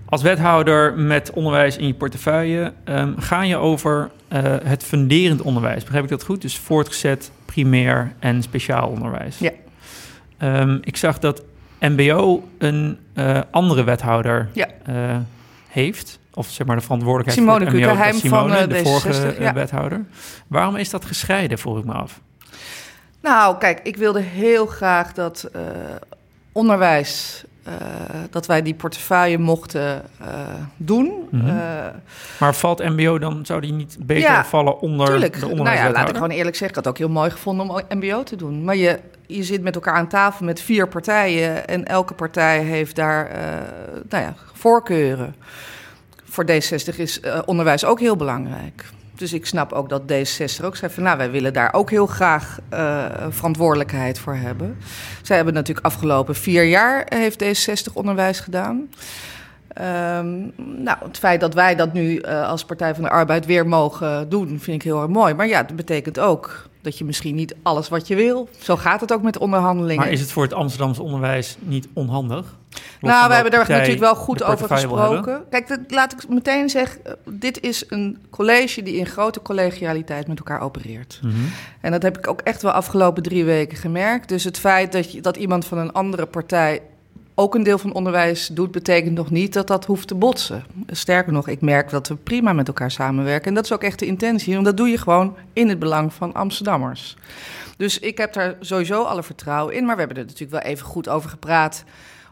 als 0.06 0.22
wethouder 0.22 0.94
met 0.98 1.32
onderwijs 1.32 1.78
in 1.78 1.88
je 1.88 1.94
portefeuille... 1.94 2.74
ehm, 2.84 3.14
ga 3.18 3.44
je 3.44 3.56
over 3.58 4.10
eh, 4.28 4.42
het 4.64 4.84
funderend 4.84 5.42
onderwijs. 5.42 5.84
Begrijp 5.84 6.04
ik 6.04 6.10
dat 6.10 6.24
goed? 6.24 6.42
Dus 6.42 6.58
voortgezet, 6.58 7.32
primair 7.46 8.14
en 8.20 8.42
speciaal 8.44 8.90
onderwijs. 8.90 9.38
Ja. 9.38 9.52
Ehm, 10.38 10.78
ik 10.82 10.98
zag 10.98 11.20
dat 11.20 11.44
MBO 11.80 12.48
een 12.58 12.98
eh, 13.14 13.40
andere 13.52 13.84
wethouder 13.84 14.50
Ja. 14.54 14.68
heeft. 15.68 16.20
Of 16.34 16.50
zeg 16.50 16.68
maar 16.68 16.76
de 16.76 16.82
verantwoordelijkheid 16.82 17.40
Simone 17.40 17.66
voor 17.66 17.68
het 17.68 17.76
MBO. 17.76 17.88
Kukkerheim 17.88 18.14
dat 18.14 18.24
is 18.24 18.30
Simone, 18.30 18.54
van, 18.54 18.62
eh, 18.62 18.84
de 18.84 18.90
vorige 18.90 19.10
D66, 19.10 19.38
eh, 19.38 19.44
ja. 19.44 19.54
wethouder. 19.54 20.06
Waarom 20.48 20.76
is 20.76 20.90
dat 20.90 21.06
gescheiden, 21.06 21.58
vroeg 21.58 21.78
ik 21.78 21.86
me 21.86 21.94
af. 21.94 22.22
Nou, 23.22 23.58
kijk, 23.58 23.80
ik 23.84 23.98
wilde 23.98 24.20
heel 24.20 24.66
graag 24.66 25.14
dat 25.14 25.50
eh, 25.54 25.62
onderwijs, 26.52 27.44
dat 28.30 28.46
wij 28.46 28.62
die 28.62 28.74
portefeuille 28.74 29.38
mochten 29.38 30.02
doen. 30.78 31.28
Mhm. 31.32 31.56
Maar 32.40 32.56
valt 32.56 32.84
MBO 32.84 33.20
dan, 33.20 33.46
zou 33.46 33.62
die 33.62 33.74
niet 33.74 33.98
beter 34.00 34.30
Ja, 34.30 34.46
vallen 34.46 34.80
onder 34.80 35.08
tuurlijk. 35.08 35.40
de 35.40 35.46
Nou 35.46 35.76
ja, 35.76 35.92
laat 35.92 36.10
ik 36.10 36.16
gewoon 36.16 36.30
eerlijk 36.30 36.56
zeggen, 36.56 36.70
ik 36.70 36.76
had 36.76 36.86
het 36.86 36.88
ook 36.88 36.98
heel 36.98 37.10
mooi 37.10 37.30
gevonden 37.30 37.70
om 37.70 37.82
MBO 37.90 38.24
te 38.24 38.36
doen. 38.36 38.64
Maar 38.64 38.76
je, 38.76 39.00
je 39.28 39.44
zit 39.44 39.62
met 39.62 39.76
elkaar 39.76 39.94
aan 39.94 40.08
tafel 40.08 40.46
met 40.46 40.62
vier 40.62 40.88
partijen 40.88 41.68
en 41.68 41.86
elke 41.86 42.14
partij 42.14 42.60
heeft 42.60 42.96
daar 42.96 43.32
nou 44.10 44.24
ja, 44.24 44.34
voorkeuren. 44.54 45.36
Voor 46.40 46.48
D60 46.48 46.96
is 46.96 47.20
eh, 47.20 47.40
onderwijs 47.46 47.86
ook 47.86 48.00
heel 48.00 48.16
belangrijk. 48.16 48.86
Dus 49.16 49.34
ik 49.34 49.46
snap 49.46 49.74
ook 49.74 49.90
dat 49.90 50.02
D66 50.02 50.66
ook 50.66 50.76
schrijft 50.76 50.96
van... 50.96 51.04
nou, 51.04 51.18
wij 51.18 51.32
willen 51.32 51.54
daar 51.54 51.74
ook 51.74 51.90
heel 51.90 52.06
graag 52.06 52.60
eh, 52.70 53.06
verantwoordelijkheid 53.30 54.20
voor 54.20 54.36
hebben. 54.36 54.78
Zij 55.22 55.36
hebben 55.36 55.54
natuurlijk 55.54 55.86
afgelopen 55.86 56.36
vier 56.36 56.64
jaar 56.64 57.06
heeft 57.10 57.44
D66 57.44 57.94
onderwijs 57.94 58.40
gedaan. 58.40 58.90
Ehm, 59.68 60.38
nou, 60.84 60.98
het 61.04 61.18
feit 61.18 61.40
dat 61.40 61.54
wij 61.54 61.76
dat 61.76 61.94
nu 61.94 62.18
eh, 62.18 62.48
als 62.48 62.66
Partij 62.66 62.94
van 62.94 63.04
de 63.04 63.10
Arbeid 63.10 63.46
weer 63.46 63.68
mogen 63.68 64.30
doen, 64.30 64.48
vind 64.48 64.78
ik 64.78 64.84
heel 64.84 65.02
erg 65.02 65.10
mooi. 65.10 65.34
Maar 65.34 65.48
ja, 65.48 65.64
dat 65.64 65.76
betekent 65.76 66.20
ook 66.20 66.69
dat 66.82 66.98
je 66.98 67.06
misschien 67.06 67.36
niet 67.36 67.56
alles 67.64 67.90
wat 67.90 68.08
je 68.08 68.16
wil. 68.16 68.50
Zo 68.60 68.76
gaat 68.76 69.02
het 69.02 69.14
ook 69.14 69.22
met 69.22 69.38
onderhandelingen. 69.38 70.04
Maar 70.04 70.12
is 70.12 70.22
het 70.22 70.32
voor 70.32 70.44
het 70.44 70.54
Amsterdamse 70.54 71.02
onderwijs 71.02 71.58
niet 71.60 71.88
onhandig? 71.94 72.58
Los 73.00 73.12
nou, 73.12 73.28
we 73.28 73.34
hebben 73.34 73.52
daar 73.52 73.70
natuurlijk 73.70 74.00
wel 74.00 74.16
goed 74.16 74.44
over 74.44 74.68
gesproken. 74.68 75.44
Kijk, 75.50 75.68
dat, 75.68 75.80
laat 75.88 76.14
ik 76.14 76.30
meteen 76.30 76.70
zeggen, 76.70 77.06
eh, 77.06 77.14
dit 77.26 77.62
is 77.62 77.84
een 77.88 78.18
college 78.30 78.84
die 78.84 78.96
in 78.96 79.06
grote 79.06 79.42
collegialiteit 79.42 80.28
met 80.28 80.38
elkaar 80.38 80.62
opereert. 80.62 81.20
Mhm. 81.24 81.34
En 81.82 81.92
dat 81.92 82.02
heb 82.02 82.18
ik 82.18 82.28
ook 82.28 82.42
echt 82.42 82.62
wel 82.62 82.72
afgelopen 82.72 83.24
drie 83.24 83.46
weken 83.46 83.78
gemerkt. 83.78 84.30
Dus 84.30 84.44
het 84.44 84.60
feit 84.60 84.92
dat, 84.92 85.12
je, 85.12 85.22
dat 85.22 85.38
iemand 85.38 85.66
van 85.66 85.78
een 85.78 85.92
andere 85.92 86.26
partij 86.26 86.82
ook 87.40 87.56
een 87.56 87.64
deel 87.64 87.78
van 87.78 87.94
onderwijs 87.94 88.48
doet, 88.48 88.72
betekent 88.72 89.16
nog 89.16 89.30
niet 89.32 89.54
dat 89.54 89.68
dat 89.68 89.86
hoeft 89.86 90.08
te 90.08 90.16
botsen. 90.16 90.64
Sterker 90.88 91.34
nog, 91.34 91.48
ik 91.48 91.62
merk 91.62 91.90
dat 91.90 92.08
we 92.08 92.16
prima 92.16 92.54
met 92.54 92.68
elkaar 92.68 92.92
samenwerken. 92.92 93.48
En 93.48 93.54
dat 93.54 93.64
is 93.64 93.74
ook 93.74 93.84
echt 93.84 94.00
de 94.00 94.06
intentie, 94.06 94.54
want 94.54 94.66
dat 94.66 94.78
doe 94.78 94.88
je 94.90 94.98
gewoon 94.98 95.36
in 95.54 95.70
het 95.70 95.80
belang 95.80 96.14
van 96.14 96.34
Amsterdammers. 96.34 97.16
Dus 97.78 98.00
ik 98.00 98.18
heb 98.18 98.34
daar 98.34 98.56
sowieso 98.60 99.04
alle 99.04 99.24
vertrouwen 99.24 99.76
in. 99.76 99.86
Maar 99.86 99.94
we 99.96 100.00
hebben 100.02 100.18
er 100.18 100.26
natuurlijk 100.26 100.64
wel 100.64 100.72
even 100.72 100.86
goed 100.86 101.10
over 101.10 101.30
gepraat. 101.30 101.84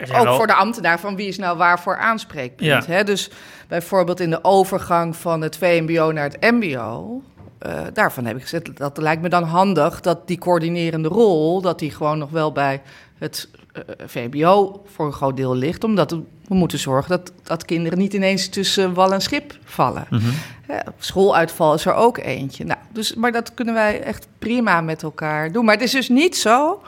Ook 0.01 0.23
wel- 0.23 0.35
voor 0.35 0.47
de 0.47 0.53
ambtenaar 0.53 0.99
van 0.99 1.15
wie 1.15 1.27
is 1.27 1.37
nou 1.37 1.57
waarvoor 1.57 1.97
aanspreekpunt. 1.97 2.85
Ja. 2.85 2.93
Hè? 2.93 3.03
Dus 3.03 3.29
bijvoorbeeld 3.67 4.19
in 4.19 4.29
de 4.29 4.43
overgang 4.43 5.15
van 5.15 5.41
het 5.41 5.57
VMBO 5.57 6.11
naar 6.11 6.29
het 6.31 6.41
MBO. 6.51 7.21
eh, 7.59 7.81
daarvan 7.93 8.25
heb 8.25 8.35
ik 8.35 8.41
gezegd, 8.41 8.77
dat 8.77 8.97
lijkt 8.97 9.21
me 9.21 9.29
dan 9.29 9.43
handig 9.43 10.01
dat 10.01 10.27
die 10.27 10.37
coördinerende 10.37 11.07
rol, 11.07 11.61
dat 11.61 11.79
die 11.79 11.91
gewoon 11.91 12.17
nog 12.17 12.29
wel 12.29 12.51
bij 12.51 12.81
het 13.17 13.47
uh, 13.77 13.83
VBO 14.05 14.83
voor 14.93 15.05
een 15.05 15.11
groot 15.13 15.37
deel 15.37 15.55
ligt. 15.55 15.83
Omdat 15.83 16.11
we 16.47 16.55
moeten 16.55 16.79
zorgen 16.79 17.09
dat, 17.09 17.31
dat 17.43 17.65
kinderen 17.65 17.97
niet 17.97 18.13
ineens 18.13 18.47
tussen 18.49 18.93
wal 18.93 19.13
en 19.13 19.21
schip 19.21 19.57
vallen. 19.63 20.05
Mhm. 20.09 20.25
Ja, 20.67 20.83
schooluitval 20.99 21.73
is 21.73 21.85
er 21.85 21.93
ook 21.93 22.17
eentje. 22.17 22.63
Nou, 22.65 22.79
dus, 22.93 23.13
maar 23.15 23.31
dat 23.31 23.53
kunnen 23.53 23.73
wij 23.73 24.01
echt 24.01 24.27
prima 24.39 24.81
met 24.81 25.03
elkaar 25.03 25.51
doen. 25.51 25.65
Maar 25.65 25.73
het 25.73 25.83
is 25.83 25.91
dus 25.91 26.09
niet 26.09 26.37
zo 26.37 26.81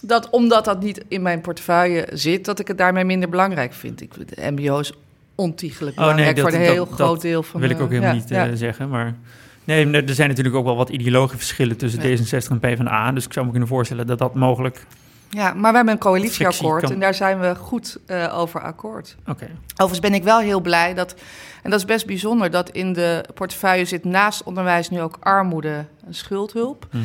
dat 0.00 0.30
omdat 0.30 0.64
dat 0.64 0.80
niet 0.82 1.04
in 1.08 1.22
mijn 1.22 1.40
portefeuille 1.40 2.08
zit, 2.12 2.44
dat 2.44 2.58
ik 2.58 2.68
het 2.68 2.78
daarmee 2.78 3.04
minder 3.04 3.28
belangrijk 3.28 3.72
vind. 3.72 4.00
Ik 4.00 4.12
vind 4.14 4.36
de 4.36 4.50
MBO 4.50 4.78
is 4.78 4.92
ontiegelijk 5.34 5.98
Oh, 5.98 6.04
nee, 6.04 6.14
belangrijk 6.14 6.36
dat- 6.36 6.44
voor 6.50 6.54
een 6.60 6.64
dat- 6.66 6.74
heel 6.74 6.86
dat 6.86 6.94
groot 6.94 7.20
deel 7.20 7.42
van 7.42 7.60
wil 7.60 7.68
de... 7.68 7.74
ik 7.74 7.80
ook 7.80 7.88
helemaal 7.90 8.10
ja, 8.14 8.16
niet 8.20 8.28
ja. 8.28 8.46
eh, 8.46 8.52
zeggen. 8.54 8.88
Maar 8.88 9.14
nee, 9.64 9.90
er 10.02 10.14
zijn 10.14 10.28
natuurlijk 10.28 10.56
ook 10.56 10.64
wel 10.64 10.76
wat 10.76 10.88
ideologische 10.88 11.36
verschillen 11.36 11.76
tussen 11.76 12.08
Ja. 12.10 12.16
D66 12.16 12.50
en 12.50 12.58
PvdA. 12.58 13.12
Dus 13.12 13.24
ik 13.24 13.32
zou 13.32 13.44
me 13.44 13.50
kunnen 13.50 13.68
voorstellen 13.68 14.06
dat 14.06 14.18
dat 14.18 14.34
mogelijk... 14.34 14.86
Ja, 15.36 15.54
maar 15.54 15.70
we 15.70 15.76
hebben 15.76 15.94
een 15.94 16.00
coalitieakkoord 16.00 16.90
en 16.90 17.00
daar 17.00 17.14
zijn 17.14 17.40
we 17.40 17.54
goed 17.54 17.98
eh, 18.06 18.38
over 18.38 18.60
akkoord. 18.60 19.16
Oké. 19.26 19.48
Overigens 19.72 20.00
ben 20.00 20.14
ik 20.14 20.22
wel 20.22 20.38
heel 20.38 20.60
blij 20.60 20.94
dat, 20.94 21.14
en 21.62 21.70
dat 21.70 21.78
is 21.78 21.84
best 21.84 22.06
bijzonder, 22.06 22.50
dat 22.50 22.70
in 22.70 22.92
de 22.92 23.24
portefeuille 23.34 23.84
zit 23.84 24.04
naast 24.04 24.42
onderwijs 24.42 24.90
nu 24.90 25.00
ook 25.00 25.16
armoede 25.20 25.84
en 26.06 26.14
schuldhulp. 26.14 26.86
Mhm. 26.90 27.04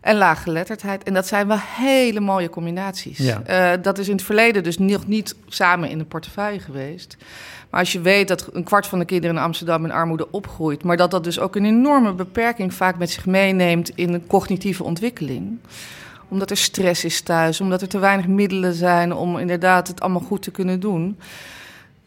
En 0.00 0.16
laaggeletterdheid. 0.16 1.02
En 1.02 1.14
dat 1.14 1.26
zijn 1.26 1.46
wel 1.46 1.58
hele 1.60 2.20
mooie 2.20 2.50
combinaties. 2.50 3.18
Ja. 3.18 3.42
Eh, 3.42 3.82
dat 3.82 3.98
is 3.98 4.08
in 4.08 4.16
het 4.16 4.24
verleden 4.24 4.62
dus 4.62 4.78
nog 4.78 5.06
niet 5.06 5.34
samen 5.48 5.88
in 5.88 5.98
de 5.98 6.04
portefeuille 6.04 6.60
geweest. 6.60 7.16
Maar 7.70 7.80
als 7.80 7.92
je 7.92 8.00
weet 8.00 8.28
dat 8.28 8.48
een 8.52 8.64
kwart 8.64 8.86
van 8.86 8.98
de 8.98 9.04
kinderen 9.04 9.36
in 9.36 9.42
Amsterdam 9.42 9.84
in 9.84 9.90
armoede 9.90 10.30
opgroeit... 10.30 10.82
maar 10.82 10.96
dat 10.96 11.10
dat 11.10 11.24
dus 11.24 11.40
ook 11.40 11.56
een 11.56 11.64
enorme 11.64 12.12
beperking 12.12 12.74
vaak 12.74 12.98
met 12.98 13.10
zich 13.10 13.26
meeneemt... 13.26 13.90
in 13.94 14.12
een 14.12 14.26
cognitieve 14.26 14.84
ontwikkeling 14.84 15.58
omdat 16.28 16.50
er 16.50 16.56
stress 16.56 17.04
is 17.04 17.20
thuis, 17.20 17.60
omdat 17.60 17.82
er 17.82 17.88
te 17.88 17.98
weinig 17.98 18.26
middelen 18.26 18.74
zijn... 18.74 19.12
om 19.12 19.38
inderdaad 19.38 19.88
het 19.88 20.00
allemaal 20.00 20.20
goed 20.22 20.42
te 20.42 20.50
kunnen 20.50 20.80
doen... 20.80 21.18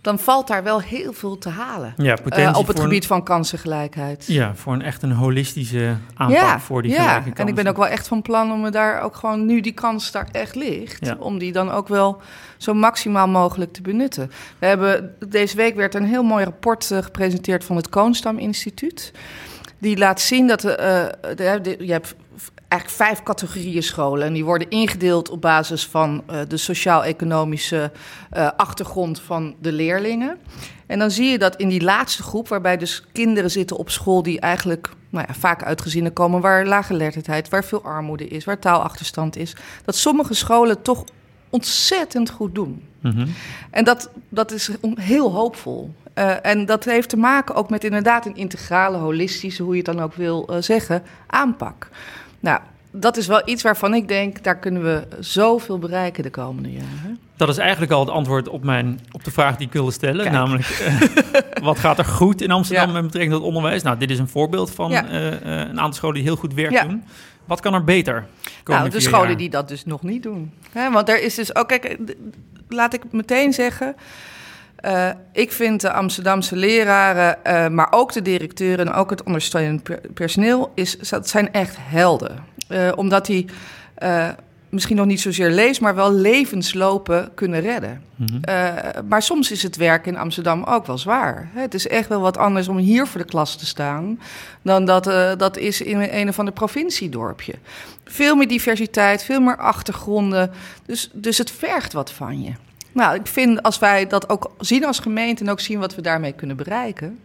dan 0.01 0.19
valt 0.19 0.47
daar 0.47 0.63
wel 0.63 0.81
heel 0.81 1.13
veel 1.13 1.37
te 1.37 1.49
halen. 1.49 1.93
Ja, 1.97 2.17
eh, 2.29 2.55
op 2.57 2.67
het 2.67 2.79
gebied 2.79 3.05
van 3.07 3.23
kansengelijkheid. 3.23 4.25
Ja, 4.27 4.55
voor 4.55 4.73
een 4.73 4.81
echt 4.81 5.03
een 5.03 5.11
holistische 5.11 5.95
aanpak 6.15 6.59
voor 6.59 6.81
die 6.81 6.91
ja. 6.91 7.23
en 7.33 7.47
ik 7.47 7.55
ben 7.55 7.67
ook 7.67 7.77
wel 7.77 7.87
echt 7.87 8.07
van 8.07 8.21
plan 8.21 8.51
om 8.51 8.61
me 8.61 8.69
daar 8.69 9.01
ook 9.01 9.15
gewoon, 9.15 9.45
nu 9.45 9.61
die 9.61 9.71
kans 9.73 10.11
daar 10.11 10.27
echt 10.31 10.55
ligt, 10.55 11.05
Ja. 11.05 11.15
om 11.19 11.37
die 11.37 11.51
dan 11.51 11.71
ook 11.71 11.87
wel 11.87 12.21
zo 12.57 12.73
maximaal 12.73 13.27
mogelijk 13.27 13.73
te 13.73 13.81
benutten. 13.81 14.31
We 14.59 14.65
hebben, 14.65 15.15
deze 15.27 15.55
week 15.55 15.75
werd 15.75 15.95
een 15.95 16.05
heel 16.05 16.23
mooi 16.23 16.43
rapport 16.43 16.91
eh, 16.91 16.97
gepresenteerd 17.01 17.63
van 17.63 17.75
het 17.75 17.89
Koonstam 17.89 18.37
Instituut. 18.37 19.11
Die 19.77 19.97
laat 19.97 20.21
zien 20.21 20.47
dat 20.47 20.63
eh, 20.63 21.05
de- 21.35 21.59
de- 21.61 21.75
je 21.79 21.91
hebt 21.91 22.15
eigenlijk 22.71 23.01
vijf 23.01 23.23
categorieën 23.23 23.83
scholen. 23.83 24.27
En 24.27 24.33
die 24.33 24.45
worden 24.45 24.69
ingedeeld 24.69 25.29
op 25.29 25.41
basis 25.41 25.85
van 25.85 26.23
eh, 26.27 26.39
de 26.47 26.57
sociaal-economische 26.57 27.91
eh, 28.29 28.49
achtergrond 28.57 29.21
van 29.21 29.55
de 29.59 29.71
leerlingen. 29.71 30.37
En 30.85 30.99
dan 30.99 31.11
zie 31.11 31.27
je 31.27 31.37
dat 31.37 31.55
in 31.55 31.69
die 31.69 31.81
laatste 31.81 32.23
groep, 32.23 32.47
waarbij 32.47 32.77
dus 32.77 33.03
kinderen 33.11 33.51
zitten 33.51 33.77
op 33.77 33.89
school 33.89 34.23
die 34.23 34.39
eigenlijk 34.39 34.89
nou 35.09 35.25
ja, 35.27 35.33
vaak 35.33 35.63
uit 35.63 35.81
gezinnen 35.81 36.13
komen 36.13 36.41
waar 36.41 36.65
laaggeletterdheid, 36.65 37.49
waar 37.49 37.63
veel 37.63 37.83
armoede 37.83 38.27
is, 38.27 38.45
waar 38.45 38.59
taalachterstand 38.59 39.35
is, 39.35 39.55
dat 39.85 39.95
sommige 39.95 40.33
scholen 40.33 40.81
toch 40.81 41.03
ontzettend 41.49 42.29
goed 42.29 42.55
doen. 42.55 42.83
Mhm. 42.99 43.27
En 43.71 43.83
dat, 43.83 44.09
dat 44.29 44.51
is 44.51 44.69
heel 44.95 45.31
hoopvol. 45.31 45.93
Eh, 46.13 46.45
en 46.45 46.65
dat 46.65 46.83
heeft 46.83 47.09
te 47.09 47.17
maken 47.17 47.55
ook 47.55 47.69
met 47.69 47.83
inderdaad 47.83 48.25
een 48.25 48.35
integrale, 48.35 48.97
holistische, 48.97 49.63
hoe 49.63 49.75
je 49.75 49.81
het 49.85 49.95
dan 49.95 50.03
ook 50.03 50.13
wil 50.13 50.49
zeggen, 50.59 51.03
aanpak. 51.27 51.89
Nou, 52.41 52.59
dat 52.91 53.17
is 53.17 53.27
wel 53.27 53.41
iets 53.45 53.63
waarvan 53.63 53.93
ik 53.93 54.07
denk, 54.07 54.43
daar 54.43 54.57
kunnen 54.59 54.83
we 54.83 55.07
zoveel 55.19 55.79
bereiken 55.79 56.23
de 56.23 56.29
komende 56.29 56.71
jaren. 56.71 57.19
Dat 57.35 57.49
is 57.49 57.57
eigenlijk 57.57 57.91
al 57.91 57.99
het 57.99 58.09
antwoord 58.09 58.47
op, 58.49 58.63
mijn, 58.63 58.99
op 59.11 59.23
de 59.23 59.31
vraag 59.31 59.57
die 59.57 59.67
ik 59.67 59.73
wilde 59.73 59.91
stellen. 59.91 60.21
Kijk. 60.21 60.31
Namelijk, 60.35 60.67
eh, 60.69 61.01
wat 61.63 61.79
gaat 61.79 61.97
er 61.97 62.05
goed 62.05 62.41
in 62.41 62.51
Amsterdam 62.51 62.87
Ja. 62.87 62.93
met 62.93 63.03
betrekking 63.03 63.33
tot 63.35 63.43
onderwijs? 63.43 63.83
Nou, 63.83 63.97
dit 63.97 64.09
is 64.11 64.19
een 64.19 64.27
voorbeeld 64.27 64.71
van 64.71 64.91
Ja. 64.91 65.07
eh, 65.07 65.27
eh, 65.27 65.39
een 65.69 65.79
aantal 65.79 65.93
scholen 65.93 66.15
die 66.15 66.23
heel 66.23 66.35
goed 66.35 66.53
werk 66.53 66.71
Ja. 66.71 66.83
doen. 66.83 67.03
Wat 67.45 67.59
kan 67.59 67.73
er 67.73 67.83
beter? 67.83 68.25
Nou, 68.65 68.89
de 68.89 68.99
scholen 68.99 69.27
jaar? 69.27 69.37
die 69.37 69.49
dat 69.49 69.67
dus 69.67 69.85
nog 69.85 70.01
niet 70.03 70.23
doen. 70.23 70.51
Want 70.91 71.09
er 71.09 71.21
is 71.23 71.35
dus 71.35 71.55
ook, 71.55 71.67
kijk, 71.67 71.97
d- 72.05 72.15
laat 72.67 72.93
ik 72.93 73.01
meteen 73.11 73.53
zeggen. 73.53 73.95
Eh, 74.81 75.09
ik 75.31 75.51
vind 75.51 75.81
de 75.81 75.91
Amsterdamse 75.91 76.55
leraren, 76.55 77.45
eh, 77.45 77.67
maar 77.67 77.87
ook 77.91 78.13
de 78.13 78.21
directeuren 78.21 78.87
en 78.87 78.93
ook 78.93 79.09
het 79.09 79.23
ondersteunend 79.23 79.83
per- 79.83 80.01
personeel, 80.13 80.71
is, 80.75 80.97
dat 81.09 81.29
zijn 81.29 81.53
echt 81.53 81.75
helden. 81.79 82.43
Eh, 82.67 82.91
omdat 82.95 83.25
die 83.25 83.45
misschien 84.69 84.95
nog 84.95 85.05
niet 85.05 85.21
zozeer 85.21 85.49
lees, 85.49 85.79
maar 85.79 85.95
wel 85.95 86.13
levenslopen 86.13 87.31
kunnen 87.35 87.61
redden. 87.61 88.01
Mhm. 88.15 89.07
Maar 89.07 89.21
soms 89.21 89.51
is 89.51 89.63
het 89.63 89.75
werk 89.75 90.05
in 90.05 90.17
Amsterdam 90.17 90.63
ook 90.63 90.85
wel 90.85 90.97
zwaar. 90.97 91.49
Het 91.53 91.73
is 91.73 91.87
echt 91.87 92.07
wel 92.07 92.21
wat 92.21 92.37
anders 92.37 92.67
om 92.67 92.77
hier 92.77 93.07
voor 93.07 93.21
de 93.21 93.27
klas 93.27 93.55
te 93.55 93.65
staan... 93.65 94.19
dan 94.61 94.85
dat 94.85 95.03
dat 95.39 95.57
is 95.57 95.81
in 95.81 95.99
een 96.11 96.29
of 96.29 96.39
ander 96.39 96.53
provinciedorpje. 96.53 97.53
Veel 98.05 98.35
meer 98.35 98.47
diversiteit, 98.47 99.23
veel 99.23 99.41
meer 99.41 99.57
achtergronden. 99.57 100.51
Dus, 100.85 101.09
dus 101.13 101.37
het 101.37 101.51
vergt 101.51 101.93
wat 101.93 102.11
van 102.11 102.41
je. 102.41 102.51
Nou, 102.91 103.15
ik 103.15 103.27
vind 103.27 103.63
als 103.63 103.79
wij 103.79 104.07
dat 104.07 104.29
ook 104.29 104.51
zien 104.59 104.85
als 104.85 104.99
gemeente... 104.99 105.43
en 105.43 105.49
ook 105.49 105.59
zien 105.59 105.79
wat 105.79 105.95
we 105.95 106.01
daarmee 106.01 106.33
kunnen 106.33 106.57
bereiken... 106.57 107.19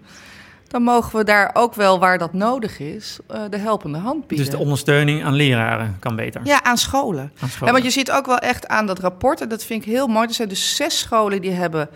dan 0.68 0.82
mogen 0.82 1.18
we 1.18 1.25
daar 1.25 1.50
ook 1.52 1.75
wel, 1.75 1.99
waar 1.99 2.18
dat 2.18 2.32
nodig 2.32 2.78
is, 2.78 3.18
eh, 3.26 3.40
de 3.50 3.58
helpende 3.58 3.99
hand 3.99 4.26
bieden. 4.26 4.46
Dus 4.46 4.54
de 4.54 4.61
ondersteuning 4.61 5.25
aan 5.25 5.35
leraren 5.35 5.96
kan 6.00 6.16
beter. 6.16 6.40
ja, 6.44 6.62
aan 6.62 6.78
scholen. 6.78 7.32
Aan 7.40 7.49
scholen. 7.49 7.66
Ja, 7.66 7.73
want 7.80 7.85
je 7.85 8.00
ziet 8.00 8.11
ook 8.11 8.26
wel 8.26 8.38
echt 8.38 8.68
aan 8.68 8.87
dat 8.87 8.99
rapport, 8.99 9.40
en 9.40 9.49
dat 9.49 9.64
vind 9.64 9.82
ik 9.87 9.92
heel 9.92 10.06
mooi. 10.06 10.26
Er 10.28 10.35
zijn 10.35 10.49
dus 10.49 10.76
zes 10.76 10.99
scholen 10.99 11.40
die 11.40 11.52
hebben 11.52 11.88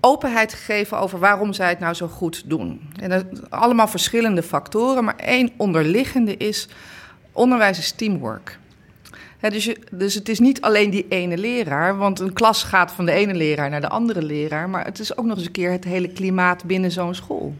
openheid 0.00 0.52
gegeven 0.52 0.98
over 0.98 1.18
waarom 1.18 1.52
zij 1.52 1.68
het 1.68 1.78
nou 1.78 1.94
zo 1.94 2.08
goed 2.08 2.42
doen. 2.46 2.80
En 3.00 3.10
dat 3.10 3.24
allemaal 3.50 3.88
verschillende 3.88 4.42
factoren, 4.42 5.04
maar 5.04 5.16
één 5.16 5.50
onderliggende 5.56 6.36
is: 6.36 6.68
onderwijs 7.32 7.78
is 7.78 7.92
teamwork. 7.92 8.58
Dus, 9.50 9.64
je, 9.64 9.78
dus 9.90 10.14
het 10.14 10.28
is 10.28 10.38
niet 10.38 10.60
alleen 10.60 10.90
die 10.90 11.06
ene 11.08 11.38
leraar, 11.38 11.96
want 11.96 12.20
een 12.20 12.32
klas 12.32 12.62
gaat 12.62 12.92
van 12.92 13.04
de 13.04 13.12
ene 13.12 13.34
leraar 13.34 13.70
naar 13.70 13.80
de 13.80 13.88
andere 13.88 14.22
leraar, 14.22 14.68
maar 14.68 14.84
het 14.84 14.98
is 14.98 15.16
ook 15.16 15.24
nog 15.24 15.36
eens 15.36 15.46
een 15.46 15.52
keer 15.52 15.70
het 15.70 15.84
hele 15.84 16.08
klimaat 16.08 16.64
binnen 16.64 16.90
zo'n 16.90 17.14
school. 17.14 17.54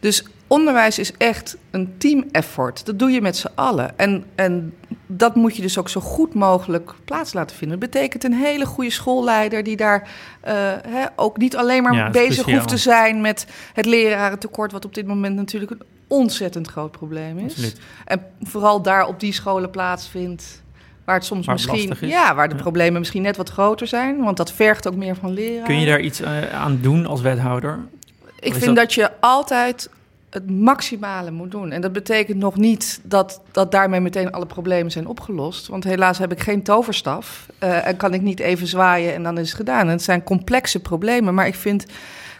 Dus 0.00 0.24
onderwijs 0.46 0.98
is 0.98 1.12
echt 1.16 1.56
een 1.70 1.94
team 1.98 2.24
effort. 2.30 2.86
Dat 2.86 2.98
doe 2.98 3.10
je 3.10 3.20
met 3.20 3.36
z'n 3.36 3.50
allen. 3.54 3.98
En, 3.98 4.24
en 4.34 4.74
dat 5.06 5.34
moet 5.34 5.56
je 5.56 5.62
dus 5.62 5.78
ook 5.78 5.88
zo 5.88 6.00
goed 6.00 6.34
mogelijk 6.34 6.94
plaats 7.04 7.32
laten 7.32 7.56
vinden. 7.56 7.80
Dat 7.80 7.90
betekent 7.90 8.24
een 8.24 8.32
hele 8.32 8.66
goede 8.66 8.90
schoolleider 8.90 9.62
die 9.62 9.76
daar 9.76 10.08
eh, 10.40 10.72
ook 11.16 11.36
niet 11.36 11.56
alleen 11.56 11.82
maar 11.82 11.94
Ja, 11.94 12.10
bezig 12.10 12.46
hoeft 12.46 12.68
te 12.68 12.76
zijn 12.76 13.20
met 13.20 13.46
het 13.72 13.86
lerarentekort, 13.86 14.72
wat 14.72 14.84
op 14.84 14.94
dit 14.94 15.06
moment 15.06 15.36
natuurlijk 15.36 15.70
een 15.70 15.82
ontzettend 16.06 16.68
groot 16.68 16.90
probleem 16.90 17.38
is. 17.38 17.50
Absoluut. 17.50 17.80
En 18.04 18.22
vooral 18.42 18.82
daar 18.82 19.06
op 19.06 19.20
die 19.20 19.32
scholen 19.32 19.70
plaatsvindt. 19.70 20.62
Waar 21.10 21.18
het 21.18 21.28
soms 21.28 21.46
Waar 21.46 21.56
het 21.56 21.88
misschien. 21.88 22.08
Ja, 22.08 22.34
waar 22.34 22.48
de 22.48 22.54
problemen 22.54 22.98
misschien 22.98 23.22
net 23.22 23.36
wat 23.36 23.48
groter 23.50 23.86
zijn. 23.86 24.22
Want 24.22 24.36
dat 24.36 24.52
vergt 24.52 24.88
ook 24.88 24.94
meer 24.94 25.16
van 25.16 25.32
leren. 25.32 25.64
Kun 25.64 25.80
je 25.80 25.86
daar 25.86 26.00
iets 26.00 26.20
eh, 26.20 26.52
aan 26.54 26.78
doen 26.82 27.06
als 27.06 27.20
wethouder? 27.20 27.78
Ik 28.40 28.52
vind 28.52 28.64
dat- 28.64 28.74
dat... 28.76 28.94
je 28.94 29.10
altijd 29.20 29.88
het 30.30 30.50
maximale 30.50 31.30
moet 31.30 31.50
doen. 31.50 31.72
En 31.72 31.80
dat 31.80 31.92
betekent 31.92 32.38
nog 32.38 32.56
niet 32.56 33.00
dat, 33.02 33.40
dat 33.52 33.70
daarmee 33.72 34.00
meteen 34.00 34.32
alle 34.32 34.46
problemen 34.46 34.92
zijn 34.92 35.06
opgelost. 35.06 35.66
Want 35.66 35.84
helaas 35.84 36.18
heb 36.18 36.32
ik 36.32 36.40
geen 36.40 36.62
toverstaf. 36.62 37.46
eh, 37.58 37.86
en 37.86 37.96
kan 37.96 38.14
ik 38.14 38.20
niet 38.20 38.40
even 38.40 38.66
zwaaien 38.66 39.14
en 39.14 39.22
dan 39.22 39.38
is 39.38 39.48
het 39.48 39.56
gedaan. 39.56 39.80
En 39.86 39.88
het 39.88 40.02
zijn 40.02 40.22
complexe 40.22 40.80
problemen. 40.80 41.34
Maar 41.34 41.46
ik 41.46 41.54
vind 41.54 41.86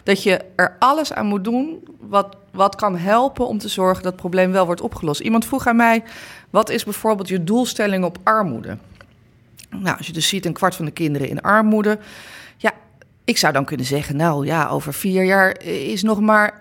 dat 0.03 0.23
je 0.23 0.41
er 0.55 0.75
alles 0.79 1.13
aan 1.13 1.25
moet 1.25 1.43
doen 1.43 1.83
wat, 1.99 2.35
wat 2.51 2.75
kan 2.75 2.97
helpen 2.97 3.47
om 3.47 3.57
te 3.57 3.67
zorgen 3.67 4.03
dat 4.03 4.11
het 4.11 4.21
probleem 4.21 4.51
wel 4.51 4.65
wordt 4.65 4.81
opgelost. 4.81 5.21
Iemand 5.21 5.45
vroeg 5.45 5.67
aan 5.67 5.75
mij, 5.75 6.03
wat 6.49 6.69
is 6.69 6.83
bijvoorbeeld 6.83 7.27
je 7.27 7.43
doelstelling 7.43 8.03
op 8.03 8.17
armoede? 8.23 8.77
Nou, 9.69 9.97
als 9.97 10.07
je 10.07 10.13
dus 10.13 10.27
ziet 10.27 10.45
een 10.45 10.53
kwart 10.53 10.75
van 10.75 10.85
de 10.85 10.91
kinderen 10.91 11.29
in 11.29 11.41
armoede... 11.41 11.99
Ja, 12.57 12.71
ik 13.23 13.37
zou 13.37 13.53
dan 13.53 13.65
kunnen 13.65 13.85
zeggen, 13.85 14.15
nou 14.15 14.45
ja, 14.45 14.67
over 14.69 14.93
vier 14.93 15.23
jaar 15.23 15.61
is 15.63 16.03
nog 16.03 16.19
maar 16.19 16.59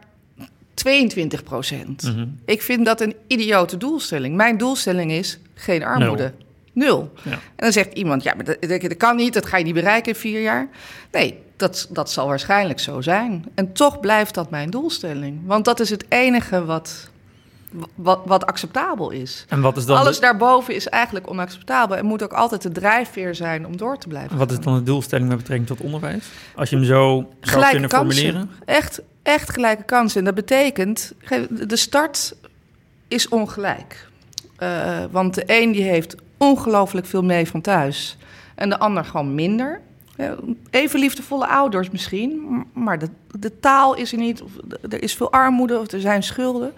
22 0.75 1.43
procent. 1.43 2.03
Mhm. 2.03 2.27
Ik 2.45 2.63
vind 2.63 2.85
dat 2.85 3.01
een 3.01 3.15
idiote 3.27 3.77
doelstelling. 3.77 4.37
Mijn 4.37 4.59
doelstelling 4.59 5.13
is 5.13 5.39
geen 5.55 5.85
armoede. 5.85 6.33
Nul. 6.73 7.13
Ja. 7.23 7.31
En 7.31 7.39
dan 7.57 7.73
zegt 7.73 7.93
iemand, 7.93 8.23
ja, 8.23 8.35
maar 8.35 8.45
dat, 8.45 8.57
dat, 8.61 8.97
kan 8.97 9.17
niet, 9.17 9.35
dat 9.35 9.47
ga 9.47 9.57
je 9.57 9.65
niet 9.65 9.75
bereiken 9.75 10.13
in 10.13 10.19
vier 10.19 10.41
jaar. 10.41 10.69
Nee, 11.13 11.39
dat, 11.57 11.87
dat 11.91 12.11
zal 12.11 12.27
waarschijnlijk 12.27 12.81
zo 12.81 13.01
zijn. 13.01 13.45
En 13.55 13.73
toch 13.73 14.01
blijft 14.01 14.35
dat 14.35 14.51
mijn 14.51 14.71
doelstelling. 14.71 15.41
Want 15.45 15.65
dat 15.65 15.81
is 15.81 15.91
het 15.91 16.05
enige 16.09 16.65
wat, 16.65 17.11
wat, 17.95 18.21
wat 18.25 18.47
acceptabel 18.47 19.11
is. 19.11 19.45
En 19.49 19.61
wat 19.61 19.77
is 19.77 19.87
dan, 19.87 19.97
Alles 19.97 20.15
de, 20.15 20.21
daarboven 20.21 20.75
is 20.75 20.89
eigenlijk 20.89 21.31
onacceptabel. 21.31 21.97
En 21.97 22.05
moet 22.05 22.23
ook 22.23 22.33
altijd 22.33 22.63
de 22.63 22.73
drijfveer 22.73 23.35
zijn 23.35 23.67
om 23.67 23.77
door 23.77 23.99
te 23.99 24.09
blijven 24.09 24.37
wat 24.37 24.51
is 24.51 24.61
dan 24.61 24.75
de 24.75 24.83
doelstelling 24.83 25.29
met 25.29 25.37
betrekking 25.37 25.69
tot 25.69 25.81
onderwijs? 25.81 26.25
Als 26.55 26.71
je 26.71 26.77
hem 26.77 26.85
zo 26.85 26.93
zou 26.93 27.27
Gelijke 27.41 27.71
kunnen 27.71 27.91
kansen. 27.91 28.17
formuleren? 28.17 28.51
Echt, 28.65 29.01
echt 29.23 29.51
gelijke 29.53 29.83
kansen. 29.83 30.19
En 30.19 30.25
dat 30.25 30.35
betekent, 30.35 31.13
de 31.51 31.77
start 31.77 32.35
is 33.09 33.29
ongelijk. 33.29 34.09
Eh, 34.57 34.99
want 35.11 35.35
de 35.35 35.43
een 35.47 35.73
die 35.73 35.83
heeft 35.83 36.17
ongelooflijk 36.41 37.07
veel 37.07 37.23
mee 37.23 37.49
van 37.49 37.61
thuis. 37.61 38.17
en 38.55 38.69
de 38.69 38.79
ander 38.79 39.05
gewoon 39.05 39.35
minder. 39.35 39.81
Even 40.71 41.01
liefdevolle 41.01 41.47
ouders 41.47 41.91
misschien, 41.91 42.65
maar 42.73 42.99
de, 42.99 43.09
de 43.39 43.61
taal 43.61 43.95
is 43.95 44.13
er 44.13 44.19
niet, 44.19 44.43
of 44.43 44.51
er 44.91 45.03
is 45.03 45.15
veel 45.15 45.33
armoede 45.33 45.79
of 45.79 45.91
er 45.91 46.01
zijn 46.01 46.23
schulden. 46.23 46.73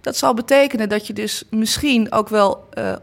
Dat 0.00 0.16
zal 0.16 0.34
betekenen 0.34 0.88
dat 0.88 1.06
je 1.06 1.12
dus 1.12 1.44
misschien 1.50 2.12
ook 2.12 2.28
wel 2.28 2.68
eh, 2.70 2.96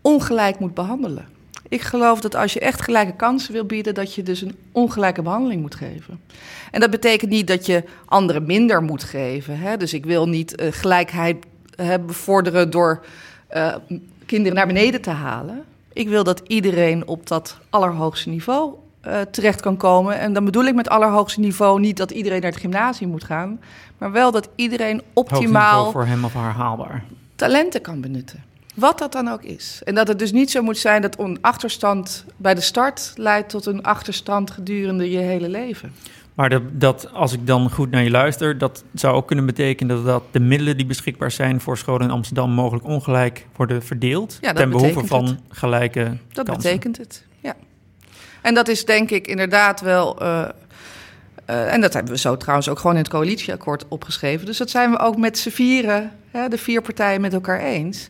ongelijk 0.00 0.58
moet 0.58 0.74
behandelen. 0.74 1.28
Ik 1.68 1.80
geloof 1.80 2.20
dat 2.20 2.34
als 2.34 2.52
je 2.52 2.60
echt 2.60 2.82
gelijke 2.82 3.16
kansen 3.16 3.52
wil 3.52 3.64
bieden, 3.64 3.94
dat 3.94 4.14
je 4.14 4.22
dus 4.22 4.42
een 4.42 4.56
ongelijke 4.72 5.22
behandeling 5.22 5.60
moet 5.60 5.74
geven. 5.74 6.20
En 6.70 6.80
dat 6.80 6.90
betekent 6.90 7.30
niet 7.30 7.46
dat 7.46 7.66
je 7.66 7.84
anderen 8.04 8.46
minder 8.46 8.82
moet 8.82 9.04
geven. 9.04 9.58
Hè? 9.58 9.76
Dus 9.76 9.94
ik 9.94 10.04
wil 10.04 10.28
niet 10.28 10.54
eh, 10.54 10.72
gelijkheid 10.72 11.36
bevorderen 12.06 12.70
door 12.70 13.04
eh, 13.46 13.74
kinderen 14.28 14.56
naar 14.56 14.66
beneden 14.66 15.00
te 15.00 15.10
halen. 15.10 15.64
Ik 15.92 16.08
wil 16.08 16.24
dat 16.24 16.42
iedereen 16.46 17.06
op 17.06 17.26
dat 17.26 17.58
allerhoogste 17.70 18.28
niveau 18.28 18.74
eh, 19.00 19.20
terecht 19.20 19.60
kan 19.60 19.76
komen. 19.76 20.18
En 20.18 20.32
dan 20.32 20.44
bedoel 20.44 20.64
ik 20.64 20.74
met 20.74 20.88
allerhoogste 20.88 21.40
niveau 21.40 21.80
niet 21.80 21.96
dat 21.96 22.10
iedereen 22.10 22.40
naar 22.40 22.50
het 22.50 22.60
gymnasium 22.60 23.10
moet 23.10 23.24
gaan, 23.24 23.60
maar 23.98 24.12
wel 24.12 24.30
dat 24.30 24.48
iedereen 24.54 25.02
optimaal 25.12 25.90
voor 25.90 26.06
hem 26.06 26.24
of 26.24 26.34
haar 26.34 26.52
haalbaar. 26.52 27.04
talenten 27.36 27.80
kan 27.80 28.00
benutten. 28.00 28.42
Wat 28.74 28.98
dat 28.98 29.12
dan 29.12 29.28
ook 29.28 29.42
is. 29.42 29.80
En 29.84 29.94
dat 29.94 30.08
het 30.08 30.18
dus 30.18 30.32
niet 30.32 30.50
zo 30.50 30.62
moet 30.62 30.78
zijn 30.78 31.02
dat 31.02 31.18
een 31.18 31.38
achterstand 31.40 32.24
bij 32.36 32.54
de 32.54 32.60
start 32.60 33.12
leidt 33.16 33.48
tot 33.48 33.66
een 33.66 33.82
achterstand 33.82 34.50
gedurende 34.50 35.10
je 35.10 35.18
hele 35.18 35.48
leven. 35.48 35.92
Maar 36.38 36.48
de, 36.48 36.62
dat, 36.76 37.12
als 37.12 37.32
ik 37.32 37.46
dan 37.46 37.70
goed 37.70 37.90
naar 37.90 38.02
je 38.02 38.10
luister, 38.10 38.58
dat 38.58 38.84
zou 38.94 39.14
ook 39.14 39.26
kunnen 39.26 39.46
betekenen 39.46 39.96
dat, 39.96 40.04
dat 40.04 40.22
de 40.30 40.40
middelen 40.40 40.76
die 40.76 40.86
beschikbaar 40.86 41.30
zijn 41.30 41.60
voor 41.60 41.78
scholen 41.78 42.02
in 42.02 42.10
Amsterdam 42.10 42.50
mogelijk 42.50 42.86
ongelijk 42.86 43.46
worden 43.56 43.82
verdeeld. 43.82 44.38
Ja, 44.40 44.52
ten 44.52 44.70
behoeve 44.70 45.06
van 45.06 45.40
gelijke 45.48 46.16
Dat 46.32 46.46
kansen. 46.46 46.70
betekent 46.70 46.96
het, 46.96 47.24
ja. 47.40 47.54
En 48.42 48.54
dat 48.54 48.68
is 48.68 48.84
denk 48.84 49.10
ik 49.10 49.26
inderdaad 49.26 49.80
wel... 49.80 50.20
eh, 50.20 50.48
eh, 51.44 51.72
en 51.72 51.80
dat 51.80 51.92
hebben 51.92 52.12
we 52.12 52.18
zo 52.18 52.36
trouwens 52.36 52.68
ook 52.68 52.78
gewoon 52.78 52.96
in 52.96 53.02
het 53.02 53.10
coalitieakkoord 53.10 53.84
opgeschreven. 53.88 54.46
Dus 54.46 54.58
dat 54.58 54.70
zijn 54.70 54.90
we 54.90 54.98
ook 54.98 55.16
met 55.16 55.38
z'n 55.38 55.50
vieren, 55.50 56.12
hè, 56.30 56.48
de 56.48 56.58
vier 56.58 56.82
partijen, 56.82 57.20
met 57.20 57.32
elkaar 57.32 57.60
eens. 57.60 58.08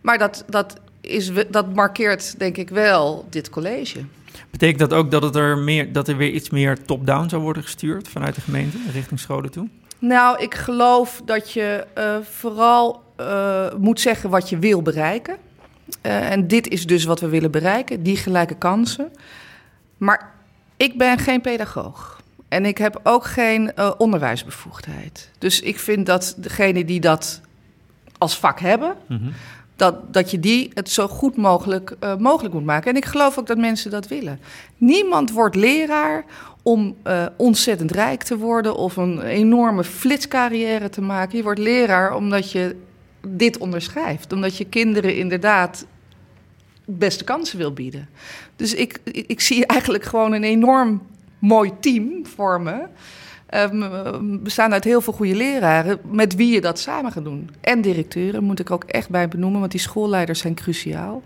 Maar 0.00 0.18
dat, 0.18 0.44
dat, 0.48 0.76
is, 1.00 1.30
dat 1.50 1.74
markeert 1.74 2.38
denk 2.38 2.56
ik 2.56 2.68
wel 2.68 3.26
dit 3.30 3.50
college. 3.50 4.04
Betekent 4.50 4.78
dat 4.78 4.92
ook 4.92 5.10
dat, 5.10 5.22
het 5.22 5.36
er 5.36 5.58
meer, 5.58 5.92
dat 5.92 6.08
er 6.08 6.16
weer 6.16 6.30
iets 6.30 6.50
meer 6.50 6.82
top-down 6.84 7.28
zou 7.28 7.42
worden 7.42 7.62
gestuurd 7.62 8.08
vanuit 8.08 8.34
de 8.34 8.40
gemeente 8.40 8.76
richting 8.92 9.20
scholen 9.20 9.50
toe? 9.50 9.68
Nou, 9.98 10.42
ik 10.42 10.54
geloof 10.54 11.22
dat 11.24 11.52
je 11.52 11.86
eh, 11.94 12.16
vooral 12.22 13.02
eh, 13.16 13.66
moet 13.78 14.00
zeggen 14.00 14.30
wat 14.30 14.48
je 14.48 14.58
wil 14.58 14.82
bereiken. 14.82 15.36
Eh, 16.00 16.30
en 16.30 16.48
dit 16.48 16.68
is 16.68 16.86
dus 16.86 17.04
wat 17.04 17.20
we 17.20 17.28
willen 17.28 17.50
bereiken, 17.50 18.02
die 18.02 18.16
gelijke 18.16 18.54
kansen. 18.54 19.12
Maar 19.96 20.32
ik 20.76 20.98
ben 20.98 21.18
geen 21.18 21.40
pedagoog. 21.40 22.22
En 22.48 22.64
ik 22.64 22.78
heb 22.78 23.00
ook 23.02 23.24
geen 23.24 23.72
onderwijsbevoegdheid. 23.98 25.30
Dus 25.38 25.60
ik 25.60 25.78
vind 25.78 26.06
dat 26.06 26.34
degenen 26.36 26.86
die 26.86 27.00
dat 27.00 27.40
als 28.18 28.38
vak 28.38 28.60
hebben, 28.60 28.94
Mhm. 29.06 29.30
Dat, 29.80 30.14
dat 30.14 30.30
je 30.30 30.40
die 30.40 30.70
het 30.74 30.90
zo 30.90 31.08
goed 31.08 31.36
mogelijk, 31.36 31.96
eh, 32.00 32.16
mogelijk 32.16 32.54
moet 32.54 32.64
maken. 32.64 32.90
En 32.90 32.96
ik 32.96 33.04
geloof 33.04 33.38
ook 33.38 33.46
dat 33.46 33.58
mensen 33.58 33.90
dat 33.90 34.08
willen. 34.08 34.40
Niemand 34.76 35.32
wordt 35.32 35.56
leraar 35.56 36.24
om 36.62 36.96
eh, 37.02 37.26
ontzettend 37.36 37.90
rijk 37.90 38.22
te 38.22 38.38
worden 38.38 38.76
of 38.76 38.96
een 38.96 39.20
enorme 39.20 39.84
flitscarrière 39.84 40.88
te 40.88 41.00
maken. 41.00 41.36
Je 41.36 41.42
wordt 41.42 41.58
leraar 41.58 42.14
omdat 42.14 42.52
je 42.52 42.76
dit 43.26 43.58
onderschrijft. 43.58 44.32
Omdat 44.32 44.56
je 44.56 44.64
kinderen 44.64 45.16
inderdaad 45.16 45.86
beste 46.84 47.24
kansen 47.24 47.58
wil 47.58 47.72
bieden. 47.72 48.08
Dus 48.56 48.74
ik, 48.74 48.98
ik, 49.04 49.24
ik 49.26 49.40
zie 49.40 49.66
eigenlijk 49.66 50.04
gewoon 50.04 50.32
een 50.32 50.44
enorm 50.44 51.02
mooi 51.38 51.72
team 51.80 52.26
vormen. 52.26 52.90
Um, 53.54 54.42
bestaan 54.42 54.72
uit 54.72 54.84
heel 54.84 55.00
veel 55.00 55.12
goede 55.12 55.34
leraren 55.34 55.98
met 56.10 56.34
wie 56.34 56.52
je 56.52 56.60
dat 56.60 56.78
samen 56.78 57.12
gaat 57.12 57.24
doen. 57.24 57.50
En 57.60 57.80
directeuren 57.80 58.44
moet 58.44 58.60
ik 58.60 58.70
ook 58.70 58.84
echt 58.84 59.08
bij 59.10 59.28
benoemen, 59.28 59.60
want 59.60 59.72
die 59.72 59.80
schoolleiders 59.80 60.40
zijn 60.40 60.54
cruciaal. 60.54 61.22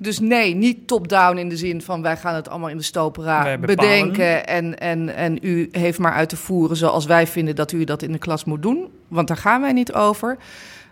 Dus 0.00 0.18
nee, 0.18 0.54
niet 0.54 0.86
top-down 0.86 1.36
in 1.36 1.48
de 1.48 1.56
zin 1.56 1.82
van 1.82 2.02
wij 2.02 2.16
gaan 2.16 2.34
het 2.34 2.48
allemaal 2.48 2.68
in 2.68 2.76
de 2.76 2.82
stopera 2.82 3.58
bedenken 3.58 4.46
en, 4.46 4.78
en, 4.78 5.14
en 5.14 5.38
u 5.42 5.68
heeft 5.72 5.98
maar 5.98 6.12
uit 6.12 6.28
te 6.28 6.36
voeren 6.36 6.76
zoals 6.76 7.06
wij 7.06 7.26
vinden 7.26 7.56
dat 7.56 7.72
u 7.72 7.84
dat 7.84 8.02
in 8.02 8.12
de 8.12 8.18
klas 8.18 8.44
moet 8.44 8.62
doen. 8.62 8.88
Want 9.08 9.28
daar 9.28 9.36
gaan 9.36 9.60
wij 9.60 9.72
niet 9.72 9.92
over. 9.92 10.36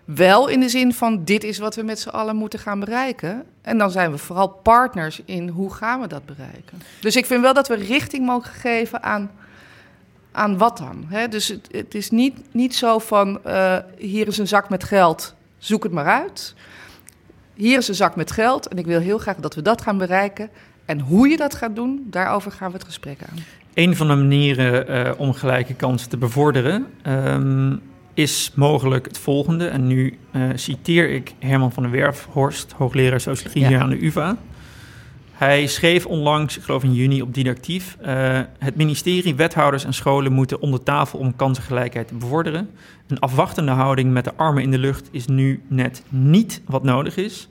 Wel 0.05 0.47
in 0.47 0.59
de 0.59 0.69
zin 0.69 0.93
van 0.93 1.23
dit 1.23 1.43
is 1.43 1.57
wat 1.57 1.75
we 1.75 1.83
met 1.83 1.99
z'n 1.99 2.09
allen 2.09 2.35
moeten 2.35 2.59
gaan 2.59 2.79
bereiken. 2.79 3.43
En 3.61 3.77
dan 3.77 3.91
zijn 3.91 4.11
we 4.11 4.17
vooral 4.17 4.47
partners 4.47 5.21
in 5.25 5.47
hoe 5.47 5.73
gaan 5.73 6.01
we 6.01 6.07
dat 6.07 6.25
bereiken. 6.25 6.81
Dus 7.01 7.15
ik 7.15 7.25
vind 7.25 7.41
wel 7.41 7.53
dat 7.53 7.67
we 7.67 7.75
richting 7.75 8.25
mogen 8.25 8.51
geven 8.51 9.03
aan, 9.03 9.31
aan 10.37 10.57
wat 10.57 10.77
dan. 10.77 11.05
Hè? 11.07 11.27
Dus 11.27 11.47
het, 11.47 11.67
het 11.71 11.95
is 11.95 12.09
niet, 12.09 12.35
niet 12.51 12.75
zo 12.75 12.99
van 12.99 13.39
uh, 13.45 13.77
hier 13.97 14.27
is 14.27 14.37
een 14.37 14.47
zak 14.47 14.69
met 14.69 14.83
geld, 14.83 15.35
zoek 15.57 15.83
het 15.83 15.91
maar 15.91 16.05
uit. 16.05 16.55
Hier 17.53 17.77
is 17.77 17.87
een 17.87 17.95
zak 17.95 18.15
met 18.15 18.31
geld 18.31 18.67
en 18.67 18.77
ik 18.77 18.85
wil 18.85 18.99
heel 18.99 19.17
graag 19.17 19.35
dat 19.35 19.55
we 19.55 19.61
dat 19.61 19.81
gaan 19.81 19.97
bereiken. 19.97 20.49
En 20.85 20.99
hoe 20.99 21.27
je 21.27 21.37
dat 21.37 21.55
gaat 21.55 21.75
doen, 21.75 22.07
daarover 22.09 22.51
gaan 22.51 22.71
we 22.71 22.77
het 22.77 22.85
gesprek 22.85 23.19
aan. 23.29 23.37
Een 23.73 23.95
van 23.95 24.07
de 24.07 24.15
manieren 24.15 24.91
uh, 25.07 25.11
om 25.17 25.33
gelijke 25.33 25.73
kansen 25.73 26.09
te 26.09 26.17
bevorderen 26.17 26.87
um, 27.07 27.81
is 28.13 28.51
mogelijk 28.55 29.05
het 29.05 29.17
volgende. 29.17 29.67
En 29.67 29.87
nu 29.87 30.17
uh, 30.31 30.49
citeer 30.55 31.09
ik 31.09 31.33
Herman 31.39 31.71
van 31.71 31.83
der 31.83 31.91
Werfhorst, 31.91 32.71
hoogleraar 32.71 33.19
sociologie 33.19 33.61
ja. 33.61 33.67
hier 33.67 33.79
aan 33.79 33.89
de 33.89 34.05
UvA. 34.05 34.37
Hij 35.37 35.67
schreef 35.67 36.05
onlangs, 36.05 36.57
ik 36.57 36.63
geloof 36.63 36.83
in 36.83 36.93
juni, 36.93 37.21
op 37.21 37.33
Didactief... 37.33 37.97
Uh, 38.05 38.39
het 38.59 38.75
ministerie, 38.75 39.35
wethouders 39.35 39.85
en 39.85 39.93
scholen 39.93 40.31
moeten 40.31 40.61
om 40.61 40.71
de 40.71 40.83
tafel 40.83 41.19
om 41.19 41.35
kansengelijkheid 41.35 42.07
te 42.07 42.15
bevorderen. 42.15 42.69
Een 43.07 43.19
afwachtende 43.19 43.71
houding 43.71 44.11
met 44.11 44.23
de 44.23 44.35
armen 44.35 44.63
in 44.63 44.71
de 44.71 44.77
lucht 44.77 45.07
is 45.11 45.27
nu 45.27 45.61
net 45.67 46.03
niet 46.09 46.61
wat 46.65 46.83
nodig 46.83 47.17
is. 47.17 47.47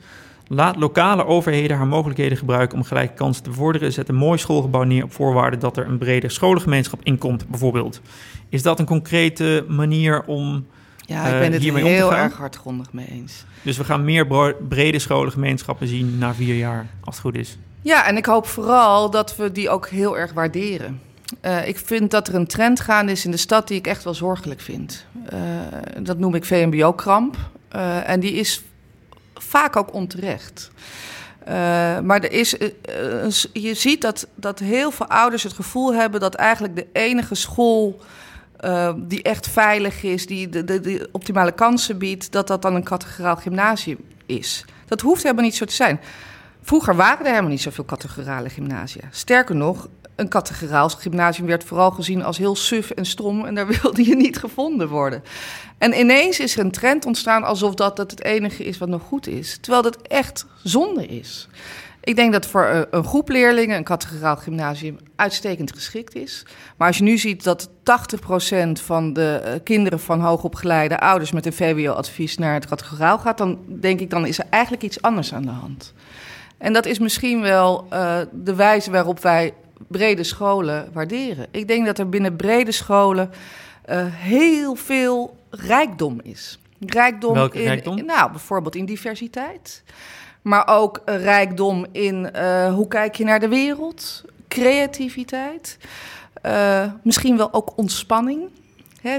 Laat 0.46 0.76
lokale 0.76 1.26
overheden 1.26 1.76
haar 1.76 1.86
mogelijkheden 1.86 2.38
gebruiken 2.38 2.78
om 2.78 2.84
gelijke 2.84 3.14
kansen 3.14 3.42
te 3.42 3.50
bevorderen. 3.50 3.92
Zet 3.92 4.08
een 4.08 4.14
mooi 4.14 4.38
schoolgebouw 4.38 4.82
neer 4.82 5.04
op 5.04 5.12
voorwaarde 5.12 5.58
dat 5.58 5.76
er 5.76 5.86
een 5.86 5.98
brede 5.98 6.28
scholengemeenschap 6.28 7.00
inkomt, 7.02 7.48
bijvoorbeeld. 7.48 8.00
Is 8.48 8.62
dat 8.62 8.78
een 8.78 8.86
concrete 8.86 9.64
manier 9.68 10.24
om 10.24 10.66
ja, 11.00 11.26
ik 11.26 11.38
ben 11.40 11.52
het 11.52 11.64
uh, 11.64 11.74
heel 11.74 12.14
erg 12.14 12.36
hardgrondig 12.36 12.92
mee 12.92 13.06
eens. 13.06 13.44
Dus 13.62 13.76
we 13.76 13.84
gaan 13.84 14.04
meer 14.04 14.54
brede 14.68 14.98
scholengemeenschappen 14.98 15.88
zien 15.88 16.18
na 16.18 16.34
vier 16.34 16.56
jaar, 16.56 16.86
als 17.00 17.14
het 17.14 17.24
goed 17.24 17.34
is. 17.34 17.58
Ja, 17.86 18.06
en 18.06 18.16
ik 18.16 18.26
hoop 18.26 18.46
vooral 18.46 19.10
dat 19.10 19.36
we 19.36 19.52
die 19.52 19.70
ook 19.70 19.88
heel 19.88 20.18
erg 20.18 20.32
waarderen. 20.32 21.00
Uh, 21.42 21.68
ik 21.68 21.78
vind 21.78 22.10
dat 22.10 22.28
er 22.28 22.34
een 22.34 22.46
trend 22.46 22.80
gaande 22.80 23.12
is 23.12 23.24
in 23.24 23.30
de 23.30 23.36
stad 23.36 23.68
die 23.68 23.78
ik 23.78 23.86
echt 23.86 24.04
wel 24.04 24.14
zorgelijk 24.14 24.60
vind. 24.60 25.04
Uh, 25.32 25.40
dat 26.02 26.18
noem 26.18 26.34
ik 26.34 26.44
VMBO-kramp. 26.44 27.36
Uh, 27.76 28.08
en 28.08 28.20
die 28.20 28.32
is 28.32 28.62
vaak 29.34 29.76
ook 29.76 29.92
onterecht. 29.92 30.70
Maar 32.02 32.20
er 32.20 32.32
is, 32.32 32.56
je 33.52 33.74
ziet 33.74 34.00
dat, 34.00 34.26
dat 34.34 34.58
heel 34.58 34.90
veel 34.90 35.06
ouders 35.06 35.42
het 35.42 35.52
gevoel 35.52 35.94
hebben 35.94 36.20
dat 36.20 36.34
eigenlijk 36.34 36.76
de 36.76 36.86
enige 36.92 37.34
school 37.34 38.00
die 38.96 39.22
echt 39.22 39.48
veilig 39.48 40.02
is, 40.02 40.26
die 40.26 40.48
de, 40.48 40.64
de, 40.64 40.80
de, 40.80 41.08
optimale 41.12 41.52
kansen 41.52 41.98
biedt, 41.98 42.32
dat 42.32 42.46
dat 42.46 42.62
dan 42.62 42.74
een 42.74 42.84
categoraal 42.84 43.36
gymnasium 43.36 43.98
is. 44.26 44.64
Dat 44.86 45.00
hoeft 45.00 45.22
helemaal 45.22 45.44
niet 45.44 45.56
zo 45.56 45.64
te 45.64 45.74
zijn. 45.74 46.00
Vroeger 46.66 46.96
waren 46.96 47.24
er 47.24 47.30
helemaal 47.30 47.50
niet 47.50 47.62
zoveel 47.62 47.84
categorale 47.84 48.48
gymnasia. 48.48 49.08
Sterker 49.10 49.56
nog, 49.56 49.88
een 50.16 50.28
categoraal 50.28 50.88
gymnasium 50.88 51.46
werd 51.46 51.64
vooral 51.64 51.90
gezien 51.90 52.22
als 52.22 52.38
heel 52.38 52.56
suf 52.56 52.90
en 52.90 53.06
stom 53.06 53.44
en 53.44 53.54
daar 53.54 53.66
wilde 53.82 54.06
je 54.06 54.16
niet 54.16 54.38
gevonden 54.38 54.88
worden. 54.88 55.22
En 55.78 55.98
ineens 55.98 56.40
is 56.40 56.56
er 56.56 56.64
een 56.64 56.70
trend 56.70 57.06
ontstaan 57.06 57.44
alsof 57.44 57.74
dat 57.74 57.98
het 57.98 58.24
enige 58.24 58.64
is 58.64 58.78
wat 58.78 58.88
nog 58.88 59.02
goed 59.02 59.26
is, 59.26 59.58
terwijl 59.60 59.82
dat 59.82 60.02
echt 60.02 60.46
zonde 60.62 61.06
is. 61.06 61.48
Ik 62.00 62.16
denk 62.16 62.32
dat 62.32 62.46
voor 62.46 62.86
een 62.90 63.04
groep 63.04 63.28
leerlingen 63.28 63.76
een 63.76 63.84
categoraal 63.84 64.36
gymnasium 64.36 64.98
uitstekend 65.16 65.72
geschikt 65.72 66.14
is. 66.14 66.46
Maar 66.76 66.86
als 66.86 66.96
je 66.96 67.02
nu 67.02 67.18
ziet 67.18 67.44
dat 67.44 67.68
80% 67.68 67.72
van 68.72 69.12
de 69.12 69.60
kinderen 69.64 70.00
van 70.00 70.20
hoogopgeleide 70.20 71.00
ouders 71.00 71.32
met 71.32 71.46
een 71.46 71.52
VWO-advies 71.52 72.38
naar 72.38 72.54
het 72.54 72.66
categoraal 72.66 73.18
gaat, 73.18 73.38
dan 73.38 73.58
denk 73.80 74.00
ik 74.00 74.10
dan 74.10 74.26
is 74.26 74.38
er 74.38 74.46
eigenlijk 74.50 74.82
iets 74.82 75.02
anders 75.02 75.34
aan 75.34 75.42
de 75.42 75.50
hand. 75.50 75.94
En 76.58 76.72
dat 76.72 76.86
is 76.86 76.98
misschien 76.98 77.40
wel 77.40 77.86
uh, 77.92 78.18
de 78.32 78.54
wijze 78.54 78.90
waarop 78.90 79.20
wij 79.20 79.54
brede 79.88 80.24
scholen 80.24 80.88
waarderen. 80.92 81.46
Ik 81.50 81.68
denk 81.68 81.86
dat 81.86 81.98
er 81.98 82.08
binnen 82.08 82.36
brede 82.36 82.72
scholen 82.72 83.30
uh, 83.90 84.04
heel 84.08 84.74
veel 84.74 85.36
rijkdom 85.50 86.20
is. 86.22 86.58
Rijkdom, 86.80 87.34
Welke 87.34 87.58
rijkdom? 87.58 87.98
In, 87.98 88.04
nou, 88.04 88.30
bijvoorbeeld 88.30 88.74
in 88.74 88.84
diversiteit. 88.84 89.82
Maar 90.42 90.68
ook 90.68 91.02
uh, 91.06 91.22
rijkdom 91.22 91.86
in 91.92 92.30
uh, 92.36 92.74
hoe 92.74 92.88
kijk 92.88 93.14
je 93.14 93.24
naar 93.24 93.40
de 93.40 93.48
wereld, 93.48 94.24
creativiteit. 94.48 95.78
misschien 97.02 97.36
wel 97.36 97.52
ook 97.52 97.72
ontspanning. 97.76 98.48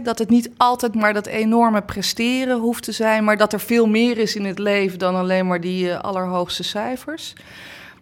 Dat 0.03 0.19
het 0.19 0.29
niet 0.29 0.49
altijd 0.57 0.95
maar 0.95 1.13
dat 1.13 1.25
enorme 1.25 1.81
presteren 1.81 2.59
hoeft 2.59 2.83
te 2.83 2.91
zijn, 2.91 3.23
maar 3.23 3.37
dat 3.37 3.53
er 3.53 3.59
veel 3.59 3.87
meer 3.87 4.17
is 4.17 4.35
in 4.35 4.45
het 4.45 4.59
leven 4.59 4.99
dan 4.99 5.15
alleen 5.15 5.47
maar 5.47 5.61
die 5.61 5.95
allerhoogste 5.95 6.63
cijfers. 6.63 7.33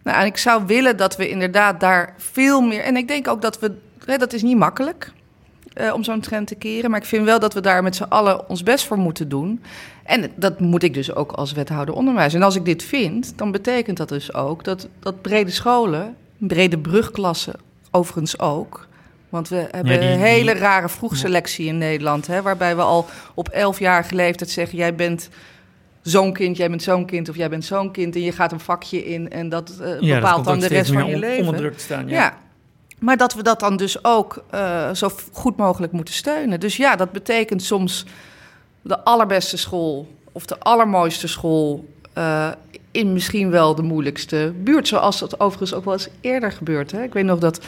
Nou, 0.02 0.20
en 0.20 0.26
ik 0.26 0.36
zou 0.36 0.66
willen 0.66 0.96
dat 0.96 1.16
we 1.16 1.28
inderdaad 1.28 1.80
daar 1.80 2.14
veel 2.18 2.60
meer. 2.60 2.82
En 2.82 2.96
ik 2.96 3.08
denk 3.08 3.28
ook 3.28 3.42
dat 3.42 3.58
we. 3.58 3.72
Dat 4.18 4.32
is 4.32 4.42
niet 4.42 4.56
makkelijk 4.56 5.12
uh, 5.80 5.94
om 5.94 6.04
zo'n 6.04 6.20
trend 6.20 6.46
te 6.46 6.54
keren. 6.54 6.90
Maar 6.90 7.00
ik 7.00 7.06
vind 7.06 7.24
wel 7.24 7.38
dat 7.38 7.54
we 7.54 7.60
daar 7.60 7.82
met 7.82 7.96
z'n 7.96 8.02
allen 8.02 8.48
ons 8.48 8.62
best 8.62 8.86
voor 8.86 8.96
moeten 8.96 9.28
doen. 9.28 9.62
En 10.04 10.30
dat 10.34 10.60
moet 10.60 10.82
ik 10.82 10.94
dus 10.94 11.14
ook 11.14 11.32
als 11.32 11.52
wethouder 11.52 11.94
onderwijs. 11.94 12.34
En 12.34 12.42
als 12.42 12.56
ik 12.56 12.64
dit 12.64 12.82
vind, 12.82 13.38
dan 13.38 13.50
betekent 13.50 13.96
dat 13.96 14.08
dus 14.08 14.34
ook 14.34 14.64
dat, 14.64 14.88
dat 15.00 15.22
brede 15.22 15.50
scholen, 15.50 16.16
brede 16.38 16.78
brugklassen 16.78 17.54
overigens 17.90 18.38
ook. 18.38 18.86
Want 19.36 19.48
we 19.48 19.68
hebben 19.70 20.02
ja, 20.02 20.12
een 20.12 20.18
hele 20.18 20.52
rare 20.52 20.88
vroegselectie 20.88 21.66
in 21.66 21.78
Nederland. 21.78 22.26
Hè, 22.26 22.42
waarbij 22.42 22.76
we 22.76 22.82
al 22.82 23.06
op 23.34 23.48
elfjarige 23.48 24.14
leeftijd 24.14 24.50
zeggen: 24.50 24.78
jij 24.78 24.94
bent 24.94 25.28
zo'n 26.02 26.32
kind, 26.32 26.56
jij 26.56 26.70
bent 26.70 26.82
zo'n 26.82 27.06
kind 27.06 27.28
of 27.28 27.36
jij 27.36 27.48
bent 27.48 27.64
zo'n 27.64 27.90
kind. 27.90 28.14
En 28.14 28.20
je 28.20 28.32
gaat 28.32 28.52
een 28.52 28.60
vakje 28.60 29.04
in 29.04 29.30
en 29.30 29.48
dat 29.48 29.72
uh, 29.80 30.00
ja, 30.00 30.14
bepaalt 30.14 30.44
dan 30.44 30.58
de 30.58 30.66
rest 30.66 30.92
van 30.92 31.06
je 31.06 31.18
leven. 31.18 31.44
Onder 31.44 31.60
druk 31.60 31.76
te 31.76 31.84
staan, 31.84 32.08
ja. 32.08 32.14
ja. 32.14 32.38
Maar 32.98 33.16
dat 33.16 33.34
we 33.34 33.42
dat 33.42 33.60
dan 33.60 33.76
dus 33.76 34.04
ook 34.04 34.44
uh, 34.54 34.90
zo 34.92 35.10
goed 35.32 35.56
mogelijk 35.56 35.92
moeten 35.92 36.14
steunen. 36.14 36.60
Dus 36.60 36.76
ja, 36.76 36.96
dat 36.96 37.12
betekent 37.12 37.62
soms 37.62 38.06
de 38.82 39.04
allerbeste 39.04 39.56
school 39.56 40.08
of 40.32 40.46
de 40.46 40.58
allermooiste 40.58 41.28
school 41.28 41.88
uh, 42.18 42.48
in 42.96 43.12
misschien 43.12 43.50
wel 43.50 43.74
de 43.74 43.82
moeilijkste 43.82 44.52
buurt. 44.62 44.88
Zoals 44.88 45.18
dat 45.18 45.40
overigens 45.40 45.74
ook 45.74 45.84
wel 45.84 45.94
eens 45.94 46.08
eerder 46.20 46.52
gebeurt. 46.52 46.92
Hè? 46.92 47.02
Ik 47.02 47.12
weet 47.12 47.24
nog 47.24 47.38
dat 47.38 47.60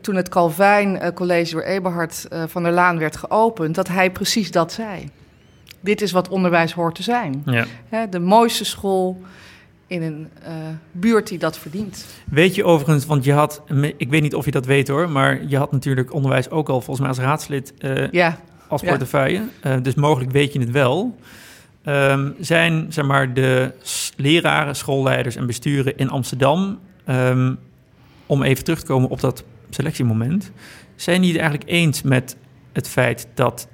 toen 0.00 0.14
het 0.14 0.28
Calvijn 0.28 0.94
uh, 0.94 1.08
College 1.14 1.52
door 1.52 1.62
Eberhard 1.62 2.28
van 2.46 2.62
der 2.62 2.72
Laan 2.72 2.98
werd 2.98 3.16
geopend, 3.16 3.74
dat 3.74 3.88
hij 3.88 4.10
precies 4.10 4.50
dat 4.50 4.72
zei. 4.72 5.10
Dit 5.80 6.00
is 6.00 6.12
wat 6.12 6.28
onderwijs 6.28 6.72
hoort 6.72 6.94
te 6.94 7.02
zijn. 7.02 7.42
Ja. 7.46 7.64
Hè, 7.88 8.08
de 8.08 8.18
mooiste 8.18 8.64
school 8.64 9.20
in 9.86 10.02
een 10.02 10.28
uh, 10.42 10.48
buurt 10.92 11.28
die 11.28 11.38
dat 11.38 11.58
verdient. 11.58 12.06
Weet 12.24 12.54
je 12.54 12.64
overigens, 12.64 13.06
want 13.06 13.24
je 13.24 13.32
had, 13.32 13.62
ik 13.96 14.10
weet 14.10 14.22
niet 14.22 14.34
of 14.34 14.44
je 14.44 14.50
dat 14.50 14.66
weet 14.66 14.88
hoor, 14.88 15.10
maar 15.10 15.40
je 15.46 15.56
had 15.56 15.72
natuurlijk 15.72 16.12
onderwijs 16.12 16.50
ook 16.50 16.68
al 16.68 16.80
volgens 16.80 16.98
mij 16.98 17.08
als 17.08 17.18
raadslid 17.18 17.72
uh, 17.78 18.10
ja. 18.10 18.38
als 18.68 18.82
portefeuille. 18.82 19.42
Ja. 19.62 19.76
Uh, 19.76 19.82
dus 19.82 19.94
mogelijk 19.94 20.30
weet 20.30 20.52
je 20.52 20.60
het 20.60 20.70
wel. 20.70 21.16
Um, 21.84 22.34
zijn 22.40 22.86
zeg 22.88 23.04
maar 23.04 23.34
de 23.34 23.72
leraren, 24.16 24.76
schoolleiders 24.76 25.36
en 25.36 25.46
besturen 25.46 25.96
in 25.96 26.10
Amsterdam, 26.10 26.78
um, 27.08 27.58
om 28.26 28.42
even 28.42 28.64
terug 28.64 28.80
te 28.80 28.86
komen 28.86 29.08
op 29.08 29.20
dat 29.20 29.44
selectiemoment, 29.70 30.50
zijn 30.96 31.20
die 31.20 31.32
het 31.32 31.40
eigenlijk 31.40 31.70
eens 31.70 32.02
met 32.02 32.36
het 32.72 32.88
feit 32.88 33.28
dat, 33.34 33.68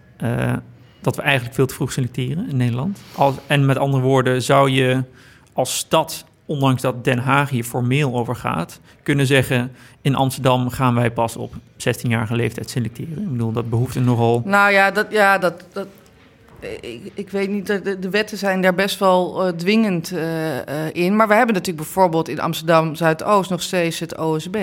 dat 1.00 1.16
we 1.16 1.22
eigenlijk 1.22 1.54
veel 1.54 1.66
te 1.66 1.74
vroeg 1.74 1.92
selecteren 1.92 2.48
in 2.48 2.56
Nederland? 2.56 3.00
Als, 3.14 3.34
en 3.46 3.66
met 3.66 3.78
andere 3.78 4.02
woorden, 4.02 4.42
zou 4.42 4.70
je 4.70 5.04
als 5.52 5.76
stad, 5.76 6.24
ondanks 6.46 6.82
dat 6.82 7.04
Den 7.04 7.18
Haag 7.18 7.50
hier 7.50 7.64
formeel 7.64 8.14
over 8.14 8.36
gaat, 8.36 8.80
kunnen 9.02 9.26
zeggen: 9.26 9.72
in 10.00 10.14
Amsterdam 10.14 10.70
gaan 10.70 10.94
wij 10.94 11.10
pas 11.10 11.36
op 11.36 11.54
16-jarige 11.72 12.36
leeftijd 12.36 12.70
selecteren? 12.70 13.22
Ik 13.22 13.30
bedoel, 13.30 13.52
dat 13.52 13.70
behoeft 13.70 13.94
er 13.94 14.02
nogal. 14.02 14.42
Nou 14.44 14.72
ja, 14.72 14.90
dat, 14.90 15.06
ja, 15.10 15.38
dat, 15.38 15.64
dat, 15.72 15.86
ik, 16.60 17.10
ik, 17.14 17.30
weet 17.30 17.48
niet, 17.48 17.66
de, 17.66 17.98
de, 17.98 18.10
wetten 18.10 18.38
zijn 18.38 18.62
daar 18.62 18.74
best 18.74 18.98
wel 18.98 19.46
uh, 19.46 19.52
dwingend 19.52 20.12
uh, 20.12 20.56
uh, 20.56 20.60
in. 20.92 21.16
Maar 21.16 21.28
we 21.28 21.34
hebben 21.34 21.54
natuurlijk 21.54 21.84
bijvoorbeeld 21.84 22.28
in 22.28 22.40
Amsterdam 22.40 22.94
Zuidoost 22.94 23.50
nog 23.50 23.62
steeds 23.62 23.98
het 23.98 24.18
OSB. 24.18 24.56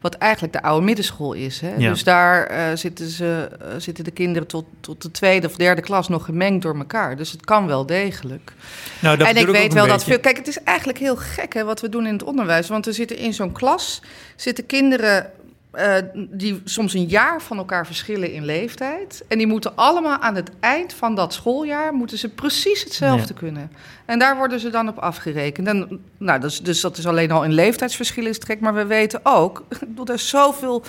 Wat 0.00 0.14
eigenlijk 0.14 0.52
de 0.52 0.62
oude 0.62 0.84
middenschool 0.84 1.32
is. 1.32 1.60
Hè? 1.60 1.74
Ja. 1.74 1.90
Dus 1.90 2.04
daar 2.04 2.78
zitten, 2.78 3.08
ze, 3.08 3.48
zitten 3.78 4.04
de 4.04 4.10
kinderen 4.10 4.48
tot, 4.48 4.64
tot 4.80 5.02
de 5.02 5.10
tweede 5.10 5.46
of 5.46 5.56
derde 5.56 5.82
klas 5.82 6.08
nog 6.08 6.24
gemengd 6.24 6.62
door 6.62 6.76
elkaar. 6.76 7.16
Dus 7.16 7.32
het 7.32 7.44
kan 7.44 7.66
wel 7.66 7.86
degelijk. 7.86 8.52
Nou, 9.00 9.16
dat 9.16 9.28
en 9.28 9.36
ik 9.36 9.46
weet 9.46 9.72
wel 9.72 9.86
dat 9.86 10.04
veel. 10.04 10.20
Kijk, 10.20 10.36
het 10.36 10.48
is 10.48 10.62
eigenlijk 10.62 10.98
heel 10.98 11.16
gek 11.16 11.54
hè, 11.54 11.64
wat 11.64 11.80
we 11.80 11.88
doen 11.88 12.06
in 12.06 12.12
het 12.12 12.22
onderwijs. 12.22 12.68
Want 12.68 12.86
er 12.86 12.94
zitten 12.94 13.16
in 13.16 13.34
zo'n 13.34 13.52
klas 13.52 14.02
zitten 14.36 14.66
kinderen 14.66 15.30
uh, 15.74 15.94
die 16.14 16.60
soms 16.64 16.94
een 16.94 17.04
jaar 17.04 17.42
van 17.42 17.56
elkaar 17.58 17.86
verschillen 17.86 18.32
in 18.32 18.44
leeftijd. 18.44 19.24
En 19.28 19.38
die 19.38 19.46
moeten 19.46 19.76
allemaal 19.76 20.18
aan 20.18 20.34
het 20.34 20.50
eind 20.60 20.92
van 20.92 21.14
dat 21.14 21.32
schooljaar 21.32 21.92
moeten 21.92 22.18
ze 22.18 22.28
precies 22.28 22.84
hetzelfde 22.84 23.32
ja. 23.34 23.38
kunnen. 23.40 23.72
En 24.04 24.18
daar 24.18 24.36
worden 24.36 24.60
ze 24.60 24.70
dan 24.70 24.88
op 24.88 24.98
afgerekend. 24.98 25.66
En, 25.66 26.04
nou, 26.18 26.40
dus, 26.40 26.60
dus 26.60 26.80
dat 26.80 26.98
is 26.98 27.06
alleen 27.06 27.30
al 27.30 27.44
in 27.44 27.52
leeftijdsverschillen 27.52 28.30
is 28.30 28.38
trek. 28.38 28.60
Maar 28.60 28.74
we 28.74 28.86
weten 28.86 29.20
ook, 29.22 29.64
dat 29.86 30.08
er 30.08 30.18
zoveel 30.18 30.82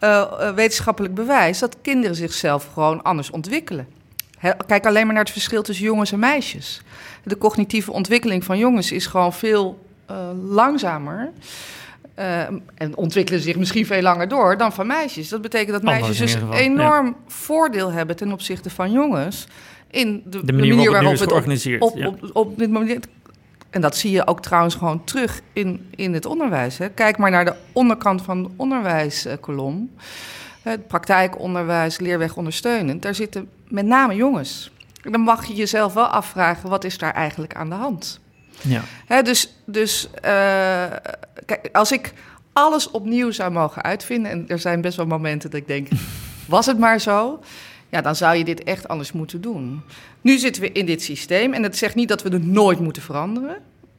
uh, 0.00 0.50
wetenschappelijk 0.54 1.14
bewijs 1.14 1.58
dat 1.58 1.76
kinderen 1.82 2.16
zichzelf 2.16 2.68
gewoon 2.72 3.02
anders 3.02 3.30
ontwikkelen. 3.30 3.88
kijk 4.66 4.86
alleen 4.86 5.04
maar 5.04 5.14
naar 5.14 5.24
het 5.24 5.32
verschil 5.32 5.62
tussen 5.62 5.84
jongens 5.84 6.12
en 6.12 6.18
meisjes. 6.18 6.82
De 7.24 7.38
cognitieve 7.38 7.92
ontwikkeling 7.92 8.44
van 8.44 8.58
jongens 8.58 8.92
is 8.92 9.06
gewoon 9.06 9.32
veel 9.32 9.86
uh, 10.10 10.16
langzamer. 10.48 11.32
Uh, 12.18 12.40
en 12.74 12.96
ontwikkelen 12.96 13.40
zich 13.40 13.56
misschien 13.56 13.86
veel 13.86 14.02
langer 14.02 14.28
door 14.28 14.56
dan 14.56 14.72
van 14.72 14.86
meisjes. 14.86 15.28
Dat 15.28 15.42
betekent 15.42 15.72
dat 15.72 15.82
meisjes 15.82 16.18
dus 16.18 16.36
enorm 16.52 17.06
ja. 17.06 17.14
voordeel 17.26 17.92
hebben 17.92 18.16
ten 18.16 18.32
opzichte 18.32 18.70
van 18.70 18.92
jongens. 18.92 19.46
In 19.90 20.22
de, 20.24 20.44
de 20.44 20.52
manier, 20.52 20.70
de 20.70 20.76
manier 20.76 20.90
waarop, 20.90 21.18
het 21.18 21.28
georganiseerd 21.28 21.82
op, 21.82 22.04
op, 22.04 22.22
op, 22.22 22.30
op, 22.32 22.58
dit 22.58 22.70
moment. 22.70 23.06
En 23.70 23.80
dat 23.80 23.96
zie 23.96 24.10
je 24.10 24.26
ook 24.26 24.42
trouwens 24.42 24.74
gewoon 24.74 25.04
terug 25.04 25.40
in, 25.52 25.86
in 25.90 26.14
het 26.14 26.26
onderwijs. 26.26 26.78
Hè. 26.78 26.88
Kijk 26.88 27.16
maar 27.16 27.30
naar 27.30 27.44
de 27.44 27.54
onderkant 27.72 28.22
van 28.22 28.42
de 28.42 28.48
onderwijskolom. 28.56 29.90
Het 30.62 30.86
praktijkonderwijs, 30.86 31.98
leerweg 31.98 32.36
ondersteunend. 32.36 33.02
Daar 33.02 33.14
zitten 33.14 33.48
met 33.68 33.86
name 33.86 34.14
jongens. 34.14 34.70
Dan 35.02 35.20
mag 35.20 35.44
je 35.44 35.54
jezelf 35.54 35.94
wel 35.94 36.06
afvragen, 36.06 36.68
wat 36.68 36.84
is 36.84 36.98
daar 36.98 37.12
eigenlijk 37.12 37.54
aan 37.54 37.68
de 37.68 37.74
hand? 37.74 38.20
Ja. 38.60 38.82
Hè, 39.06 39.22
dus 39.22 39.54
dus 39.64 40.06
uh, 40.06 40.20
kijk, 41.46 41.68
als 41.72 41.92
ik 41.92 42.12
alles 42.52 42.90
opnieuw 42.90 43.30
zou 43.30 43.52
mogen 43.52 43.82
uitvinden, 43.82 44.30
en 44.30 44.44
er 44.48 44.58
zijn 44.58 44.80
best 44.80 44.96
wel 44.96 45.06
momenten 45.06 45.50
dat 45.50 45.60
ik 45.60 45.66
denk, 45.66 45.88
was 46.46 46.66
het 46.66 46.78
maar 46.78 47.00
zo? 47.00 47.40
Ja, 47.88 48.00
dan 48.00 48.16
zou 48.16 48.36
je 48.36 48.44
dit 48.44 48.62
echt 48.62 48.88
anders 48.88 49.12
moeten 49.12 49.40
doen. 49.40 49.82
Nu 50.20 50.38
zitten 50.38 50.62
we 50.62 50.72
in 50.72 50.86
dit 50.86 51.02
systeem 51.02 51.52
en 51.52 51.62
dat 51.62 51.76
zegt 51.76 51.94
niet 51.94 52.08
dat 52.08 52.22
we 52.22 52.28
het 52.28 52.46
nooit 52.46 52.78
moeten 52.78 53.02
veranderen. 53.02 53.56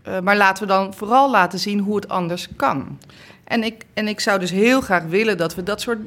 Uh, 0.07 0.19
maar 0.19 0.37
laten 0.37 0.67
we 0.67 0.73
dan 0.73 0.93
vooral 0.93 1.31
laten 1.31 1.59
zien 1.59 1.79
hoe 1.79 1.95
het 1.95 2.09
anders 2.09 2.47
kan. 2.55 2.99
En 3.43 3.63
ik, 3.63 3.83
en 3.93 4.07
ik 4.07 4.19
zou 4.19 4.39
dus 4.39 4.51
heel 4.51 4.81
graag 4.81 5.03
willen 5.03 5.37
dat 5.37 5.55
we 5.55 5.63
dat 5.63 5.81
soort 5.81 5.99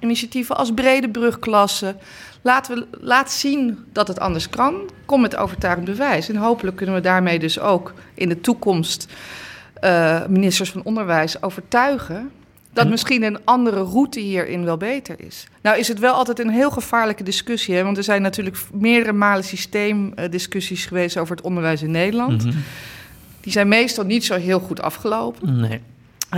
initiatieven 0.00 0.56
als 0.56 0.74
brede 0.74 1.08
brugklassen. 1.08 1.96
Laten 2.42 2.74
we 2.74 2.86
laat 3.00 3.32
zien 3.32 3.84
dat 3.92 4.08
het 4.08 4.20
anders 4.20 4.48
kan. 4.48 4.90
Kom 5.04 5.20
met 5.20 5.36
overtuigend 5.36 5.86
bewijs. 5.86 6.28
En 6.28 6.36
hopelijk 6.36 6.76
kunnen 6.76 6.94
we 6.94 7.00
daarmee 7.00 7.38
dus 7.38 7.60
ook 7.60 7.92
in 8.14 8.28
de 8.28 8.40
toekomst 8.40 9.06
uh, 9.84 10.26
ministers 10.26 10.70
van 10.70 10.82
Onderwijs 10.84 11.42
overtuigen. 11.42 12.30
Dat 12.72 12.84
en... 12.84 12.90
misschien 12.90 13.22
een 13.22 13.38
andere 13.44 13.82
route 13.82 14.20
hierin 14.20 14.64
wel 14.64 14.76
beter 14.76 15.14
is. 15.18 15.46
Nou 15.62 15.78
is 15.78 15.88
het 15.88 15.98
wel 15.98 16.14
altijd 16.14 16.38
een 16.38 16.50
heel 16.50 16.70
gevaarlijke 16.70 17.22
discussie. 17.22 17.74
Hè? 17.74 17.82
Want 17.82 17.96
er 17.96 18.04
zijn 18.04 18.22
natuurlijk 18.22 18.56
meerdere 18.72 19.12
malen 19.12 19.44
systeemdiscussies 19.44 20.86
geweest 20.86 21.16
over 21.16 21.36
het 21.36 21.44
onderwijs 21.44 21.82
in 21.82 21.90
Nederland. 21.90 22.44
Mm 22.44 22.50
-hmm. 22.50 22.62
Die 23.40 23.52
zijn 23.52 23.68
meestal 23.68 24.04
niet 24.04 24.24
zo 24.24 24.34
heel 24.34 24.60
goed 24.60 24.82
afgelopen. 24.82 25.60
Nee. 25.60 25.80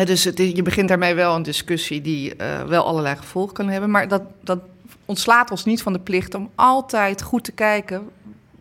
Dus 0.04 0.24
het, 0.24 0.38
je 0.38 0.62
begint 0.62 0.88
daarmee 0.88 1.14
wel 1.14 1.34
een 1.34 1.42
discussie 1.42 2.00
die 2.00 2.34
uh, 2.36 2.62
wel 2.62 2.84
allerlei 2.84 3.16
gevolgen 3.16 3.54
kan 3.54 3.68
hebben. 3.68 3.90
Maar 3.90 4.08
dat, 4.08 4.22
dat 4.42 4.58
ontslaat 5.04 5.50
ons 5.50 5.64
niet 5.64 5.82
van 5.82 5.92
de 5.92 5.98
plicht 5.98 6.34
om 6.34 6.50
altijd 6.54 7.22
goed 7.22 7.44
te 7.44 7.52
kijken. 7.52 8.08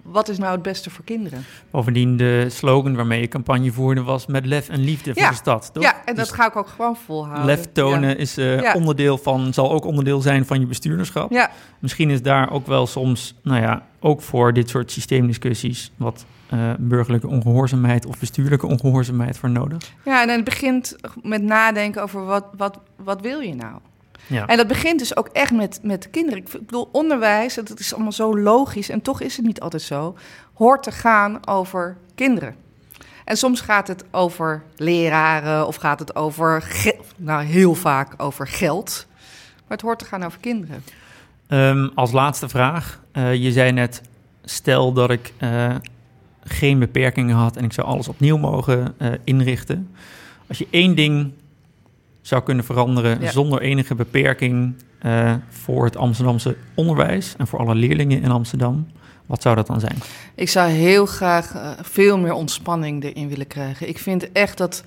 Wat 0.02 0.30
is 0.30 0.38
nou 0.38 0.52
het 0.52 0.62
beste 0.62 0.90
voor 0.90 1.06
kinderen? 1.06 1.46
Bovendien, 1.72 2.18
de 2.18 2.46
slogan 2.50 2.96
waarmee 2.96 3.22
je 3.22 3.28
campagne 3.28 3.72
voerde 3.72 4.04
was 4.04 4.26
met 4.26 4.46
lef 4.46 4.70
en 4.70 4.80
liefde 4.80 5.14
voor 5.14 5.30
de 5.30 5.36
stad. 5.36 5.70
Toch? 5.74 5.84
Ja, 5.84 5.92
en 6.06 6.16
dat 6.16 6.16
dus 6.16 6.34
ga 6.34 6.48
ik 6.48 6.56
ook 6.56 6.68
gewoon 6.68 6.96
volhouden. 6.96 7.46
Lef 7.46 7.66
tonen 7.72 8.10
ja. 8.10 8.16
is 8.16 8.38
uh, 8.38 8.62
ja. 8.62 8.74
onderdeel 8.74 9.18
van, 9.18 9.54
zal 9.54 9.72
ook 9.72 9.86
onderdeel 9.86 10.22
zijn 10.22 10.46
van 10.46 10.60
je 10.60 10.66
bestuurderschap. 10.66 11.50
Misschien 11.80 12.10
is 12.10 12.22
daar 12.22 12.52
ook 12.52 12.68
wel 12.68 12.88
soms, 12.88 13.36
nou 13.44 13.62
ja, 13.62 13.86
ook 14.00 14.22
voor 14.22 14.54
dit 14.54 14.70
soort 14.70 14.92
systeemdiscussies 14.92 15.92
wat 15.96 16.26
uh, 16.54 16.74
burgerlijke 16.78 17.28
ongehoorzaamheid 17.28 18.06
of 18.06 18.20
bestuurlijke 18.20 18.68
ongehoorzaamheid 18.68 19.38
voor 19.38 19.50
nodig. 19.50 19.92
Ja, 20.06 20.22
en 20.22 20.30
het 20.30 20.44
begint 20.44 20.96
met 21.22 21.42
nadenken 21.42 22.02
over 22.02 22.26
wat, 22.26 22.46
wat, 22.58 22.80
wat 22.96 23.22
wil 23.22 23.40
je 23.40 23.56
nou? 23.56 23.80
Ja. 24.28 24.46
En 24.46 24.58
dat 24.58 24.68
begint 24.68 25.00
dus 25.00 25.18
ook 25.18 25.28
echt 25.28 25.52
met, 25.52 25.80
met 25.84 26.10
kinderen. 26.10 26.40
Ik 26.40 26.52
bedoel, 26.52 26.90
onderwijs, 26.92 27.54
dat 27.54 27.80
is 27.80 27.94
allemaal 27.94 28.12
zo 28.12 28.40
logisch 28.40 28.90
en 28.90 29.02
toch 29.02 29.22
is 29.22 29.38
het 29.38 29.46
niet 29.46 29.60
altijd 29.60 29.82
zo, 29.82 30.16
hoort 30.54 30.84
te 30.84 30.92
gaan 30.92 31.48
over 31.48 31.98
kinderen. 32.16 32.56
En 33.26 33.38
soms 33.38 33.62
gaat 33.62 33.88
het 33.88 34.04
over 34.12 34.64
leraren 34.76 35.68
of 35.68 35.76
gaat 35.76 36.00
het 36.00 36.16
over, 36.16 36.64
nou 37.16 37.44
heel 37.44 37.76
vaak 37.76 38.14
over 38.18 38.48
geld. 38.48 39.06
Maar 39.68 39.78
het 39.78 39.82
hoort 39.82 40.00
te 40.00 40.06
gaan 40.06 40.24
over 40.24 40.40
kinderen. 40.40 40.84
Um, 41.50 41.92
als 41.96 42.12
laatste 42.12 42.50
vraag. 42.50 43.00
Uh, 43.14 43.36
je 43.36 43.52
zei 43.52 43.72
net, 43.72 44.02
stel 44.44 44.94
dat 44.94 45.10
ik 45.10 45.34
uh, 45.40 45.76
geen 46.48 46.80
beperkingen 46.80 47.36
had 47.36 47.56
en 47.56 47.64
ik 47.64 47.74
zou 47.74 47.88
alles 47.88 48.08
opnieuw 48.08 48.38
mogen 48.38 48.94
uh, 49.02 49.08
inrichten. 49.24 49.90
Als 50.48 50.58
je 50.58 50.68
één 50.70 50.96
ding 50.96 51.32
zou 52.22 52.44
kunnen 52.44 52.66
veranderen 52.66 53.22
ja. 53.22 53.32
zonder 53.32 53.62
enige 53.62 53.96
beperking 53.96 54.74
uh, 55.06 55.34
voor 55.50 55.86
het 55.86 55.98
Amsterdamse 55.98 56.58
onderwijs 56.76 57.36
en 57.38 57.48
voor 57.48 57.60
alle 57.60 57.76
leerlingen 57.76 58.22
in 58.22 58.32
Amsterdam, 58.32 58.88
wat 59.26 59.42
zou 59.42 59.56
dat 59.56 59.68
dan 59.68 59.80
zijn? 59.80 59.98
Ik 60.36 60.50
zou 60.50 60.70
heel 60.70 61.06
graag 61.06 61.56
uh, 61.56 61.72
veel 61.82 62.18
meer 62.18 62.34
ontspanning 62.34 63.04
erin 63.04 63.30
willen 63.30 63.48
krijgen. 63.48 63.88
Ik 63.88 64.00
vind 64.00 64.32
echt 64.32 64.58
dat 64.58 64.84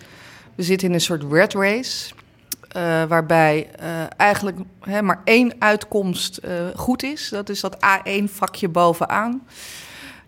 We 0.54 0.62
zitten 0.62 0.88
in 0.88 0.94
een 0.94 1.00
soort 1.00 1.24
red 1.30 1.54
race. 1.54 2.12
Uh, 2.76 3.04
waarbij 3.04 3.70
uh, 3.80 3.86
eigenlijk 4.16 4.58
hè, 4.80 5.02
maar 5.02 5.20
één 5.24 5.52
uitkomst 5.58 6.40
goed 6.74 7.02
is. 7.02 7.28
Dat 7.28 7.48
is 7.48 7.60
dat 7.60 7.76
A1-vakje 7.76 8.68
bovenaan. 8.68 9.42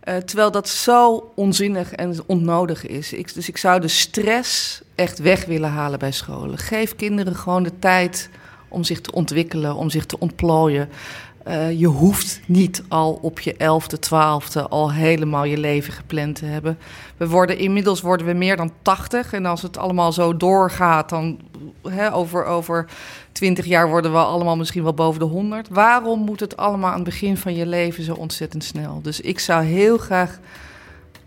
Terwijl 0.05 0.51
dat 0.51 0.69
zo 0.69 1.33
onzinnig 1.35 1.93
en 1.93 2.17
onnodig 2.27 2.87
is. 2.87 3.12
Ik, 3.12 3.35
dus 3.35 3.49
ik 3.49 3.57
zou 3.57 3.81
de 3.81 3.88
stress 3.88 4.83
echt 4.95 5.19
weg 5.19 5.45
willen 5.45 5.71
halen 5.71 5.99
bij 5.99 6.12
scholen. 6.12 6.59
Geef 6.59 6.97
kinderen 6.97 7.35
gewoon 7.35 7.62
de 7.62 7.79
tijd 7.79 8.29
om 8.69 8.85
zich 8.85 9.01
te 9.01 9.12
ontwikkelen, 9.12 9.75
om 9.75 9.91
zich 9.91 10.07
te 10.07 10.19
ontplooien. 10.19 10.88
Uh, 11.48 11.78
je 11.81 11.87
hoeft 11.87 12.40
niet 12.46 12.83
al 12.88 13.18
op 13.22 13.40
je 13.40 13.57
elfde, 13.57 13.98
twaalfde 13.98 14.68
al 14.68 14.92
helemaal 14.92 15.44
je 15.44 15.59
leven 15.59 15.92
gepland 15.92 16.35
te 16.35 16.44
hebben. 16.44 16.78
We 17.16 17.28
worden, 17.28 17.59
inmiddels 17.59 18.00
worden 18.00 18.26
we 18.26 18.33
meer 18.33 18.57
dan 18.57 18.72
80. 18.83 19.33
En 19.33 19.46
als 19.46 19.62
het 19.62 19.78
allemaal 19.78 20.12
zo 20.12 20.37
doorgaat, 20.37 21.09
dan 21.09 21.38
hè, 21.88 22.14
over, 22.14 22.44
over 22.44 22.87
20 23.33 23.64
jaar 23.64 23.88
worden 23.88 24.12
we 24.12 24.18
allemaal 24.18 24.57
misschien 24.57 24.83
wel 24.83 24.94
boven 24.94 25.20
de 25.20 25.26
100. 25.26 25.68
Waarom 25.68 26.20
moet 26.20 26.40
het 26.40 26.57
allemaal 26.57 26.90
aan 26.90 26.96
het 26.96 27.05
begin 27.05 27.37
van 27.37 27.55
je 27.55 27.66
leven 27.66 28.05
zo 28.05 28.14
ontzettend 28.14 28.64
snel? 28.64 29.00
Dus 29.02 29.20
ik 29.20 29.38
zou 29.38 29.64
heel 29.64 29.98
graag 29.98 30.38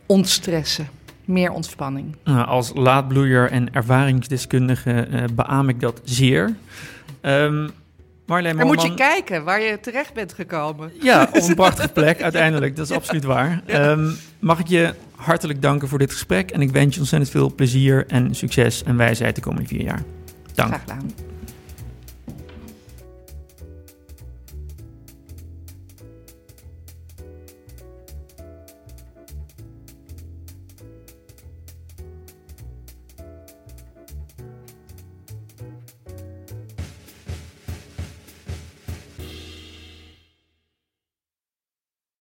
ontstressen. 0.06 0.88
Meer 1.26 1.52
ontspanning. 1.52 2.16
Nou, 2.24 2.48
als 2.48 2.72
laadbloeier 2.74 3.52
en 3.52 3.74
ervaringsdeskundige 3.74 5.08
uh, 5.10 5.24
beaam 5.34 5.70
ik 5.70 5.80
dat 5.80 6.02
zeer. 6.04 6.56
Um, 7.22 7.72
Marleen 8.26 8.66
moet 8.66 8.82
je 8.82 8.94
kijken 8.94 9.44
waar 9.44 9.62
je 9.62 9.80
terecht 9.80 10.14
bent 10.14 10.34
gekomen. 10.34 10.92
Ja, 11.02 11.30
op 11.34 11.44
een 11.48 11.56
prachtige 11.64 11.90
plek 11.90 12.22
uiteindelijk. 12.22 12.76
Dat 12.76 12.90
is 12.90 12.96
absoluut 12.96 13.24
waar. 13.24 13.62
Um, 13.68 14.18
mag 14.40 14.60
ik 14.60 14.68
je 14.68 14.94
hartelijk 15.16 15.62
danken 15.62 15.88
voor 15.88 16.00
dit 16.00 16.12
gesprek. 16.12 16.52
En 16.52 16.62
ik 16.62 16.72
wens 16.72 16.94
je 16.94 17.00
ontzettend 17.00 17.32
veel 17.32 17.54
plezier 17.56 18.06
en 18.08 18.36
succes 18.36 18.84
en 18.84 18.98
wijsheid 18.98 19.36
de 19.36 19.42
komende 19.42 19.68
vier 19.68 19.82
jaar. 19.82 20.04
Dank. 20.54 20.70
Graag 20.70 20.82
gedaan. 20.82 21.35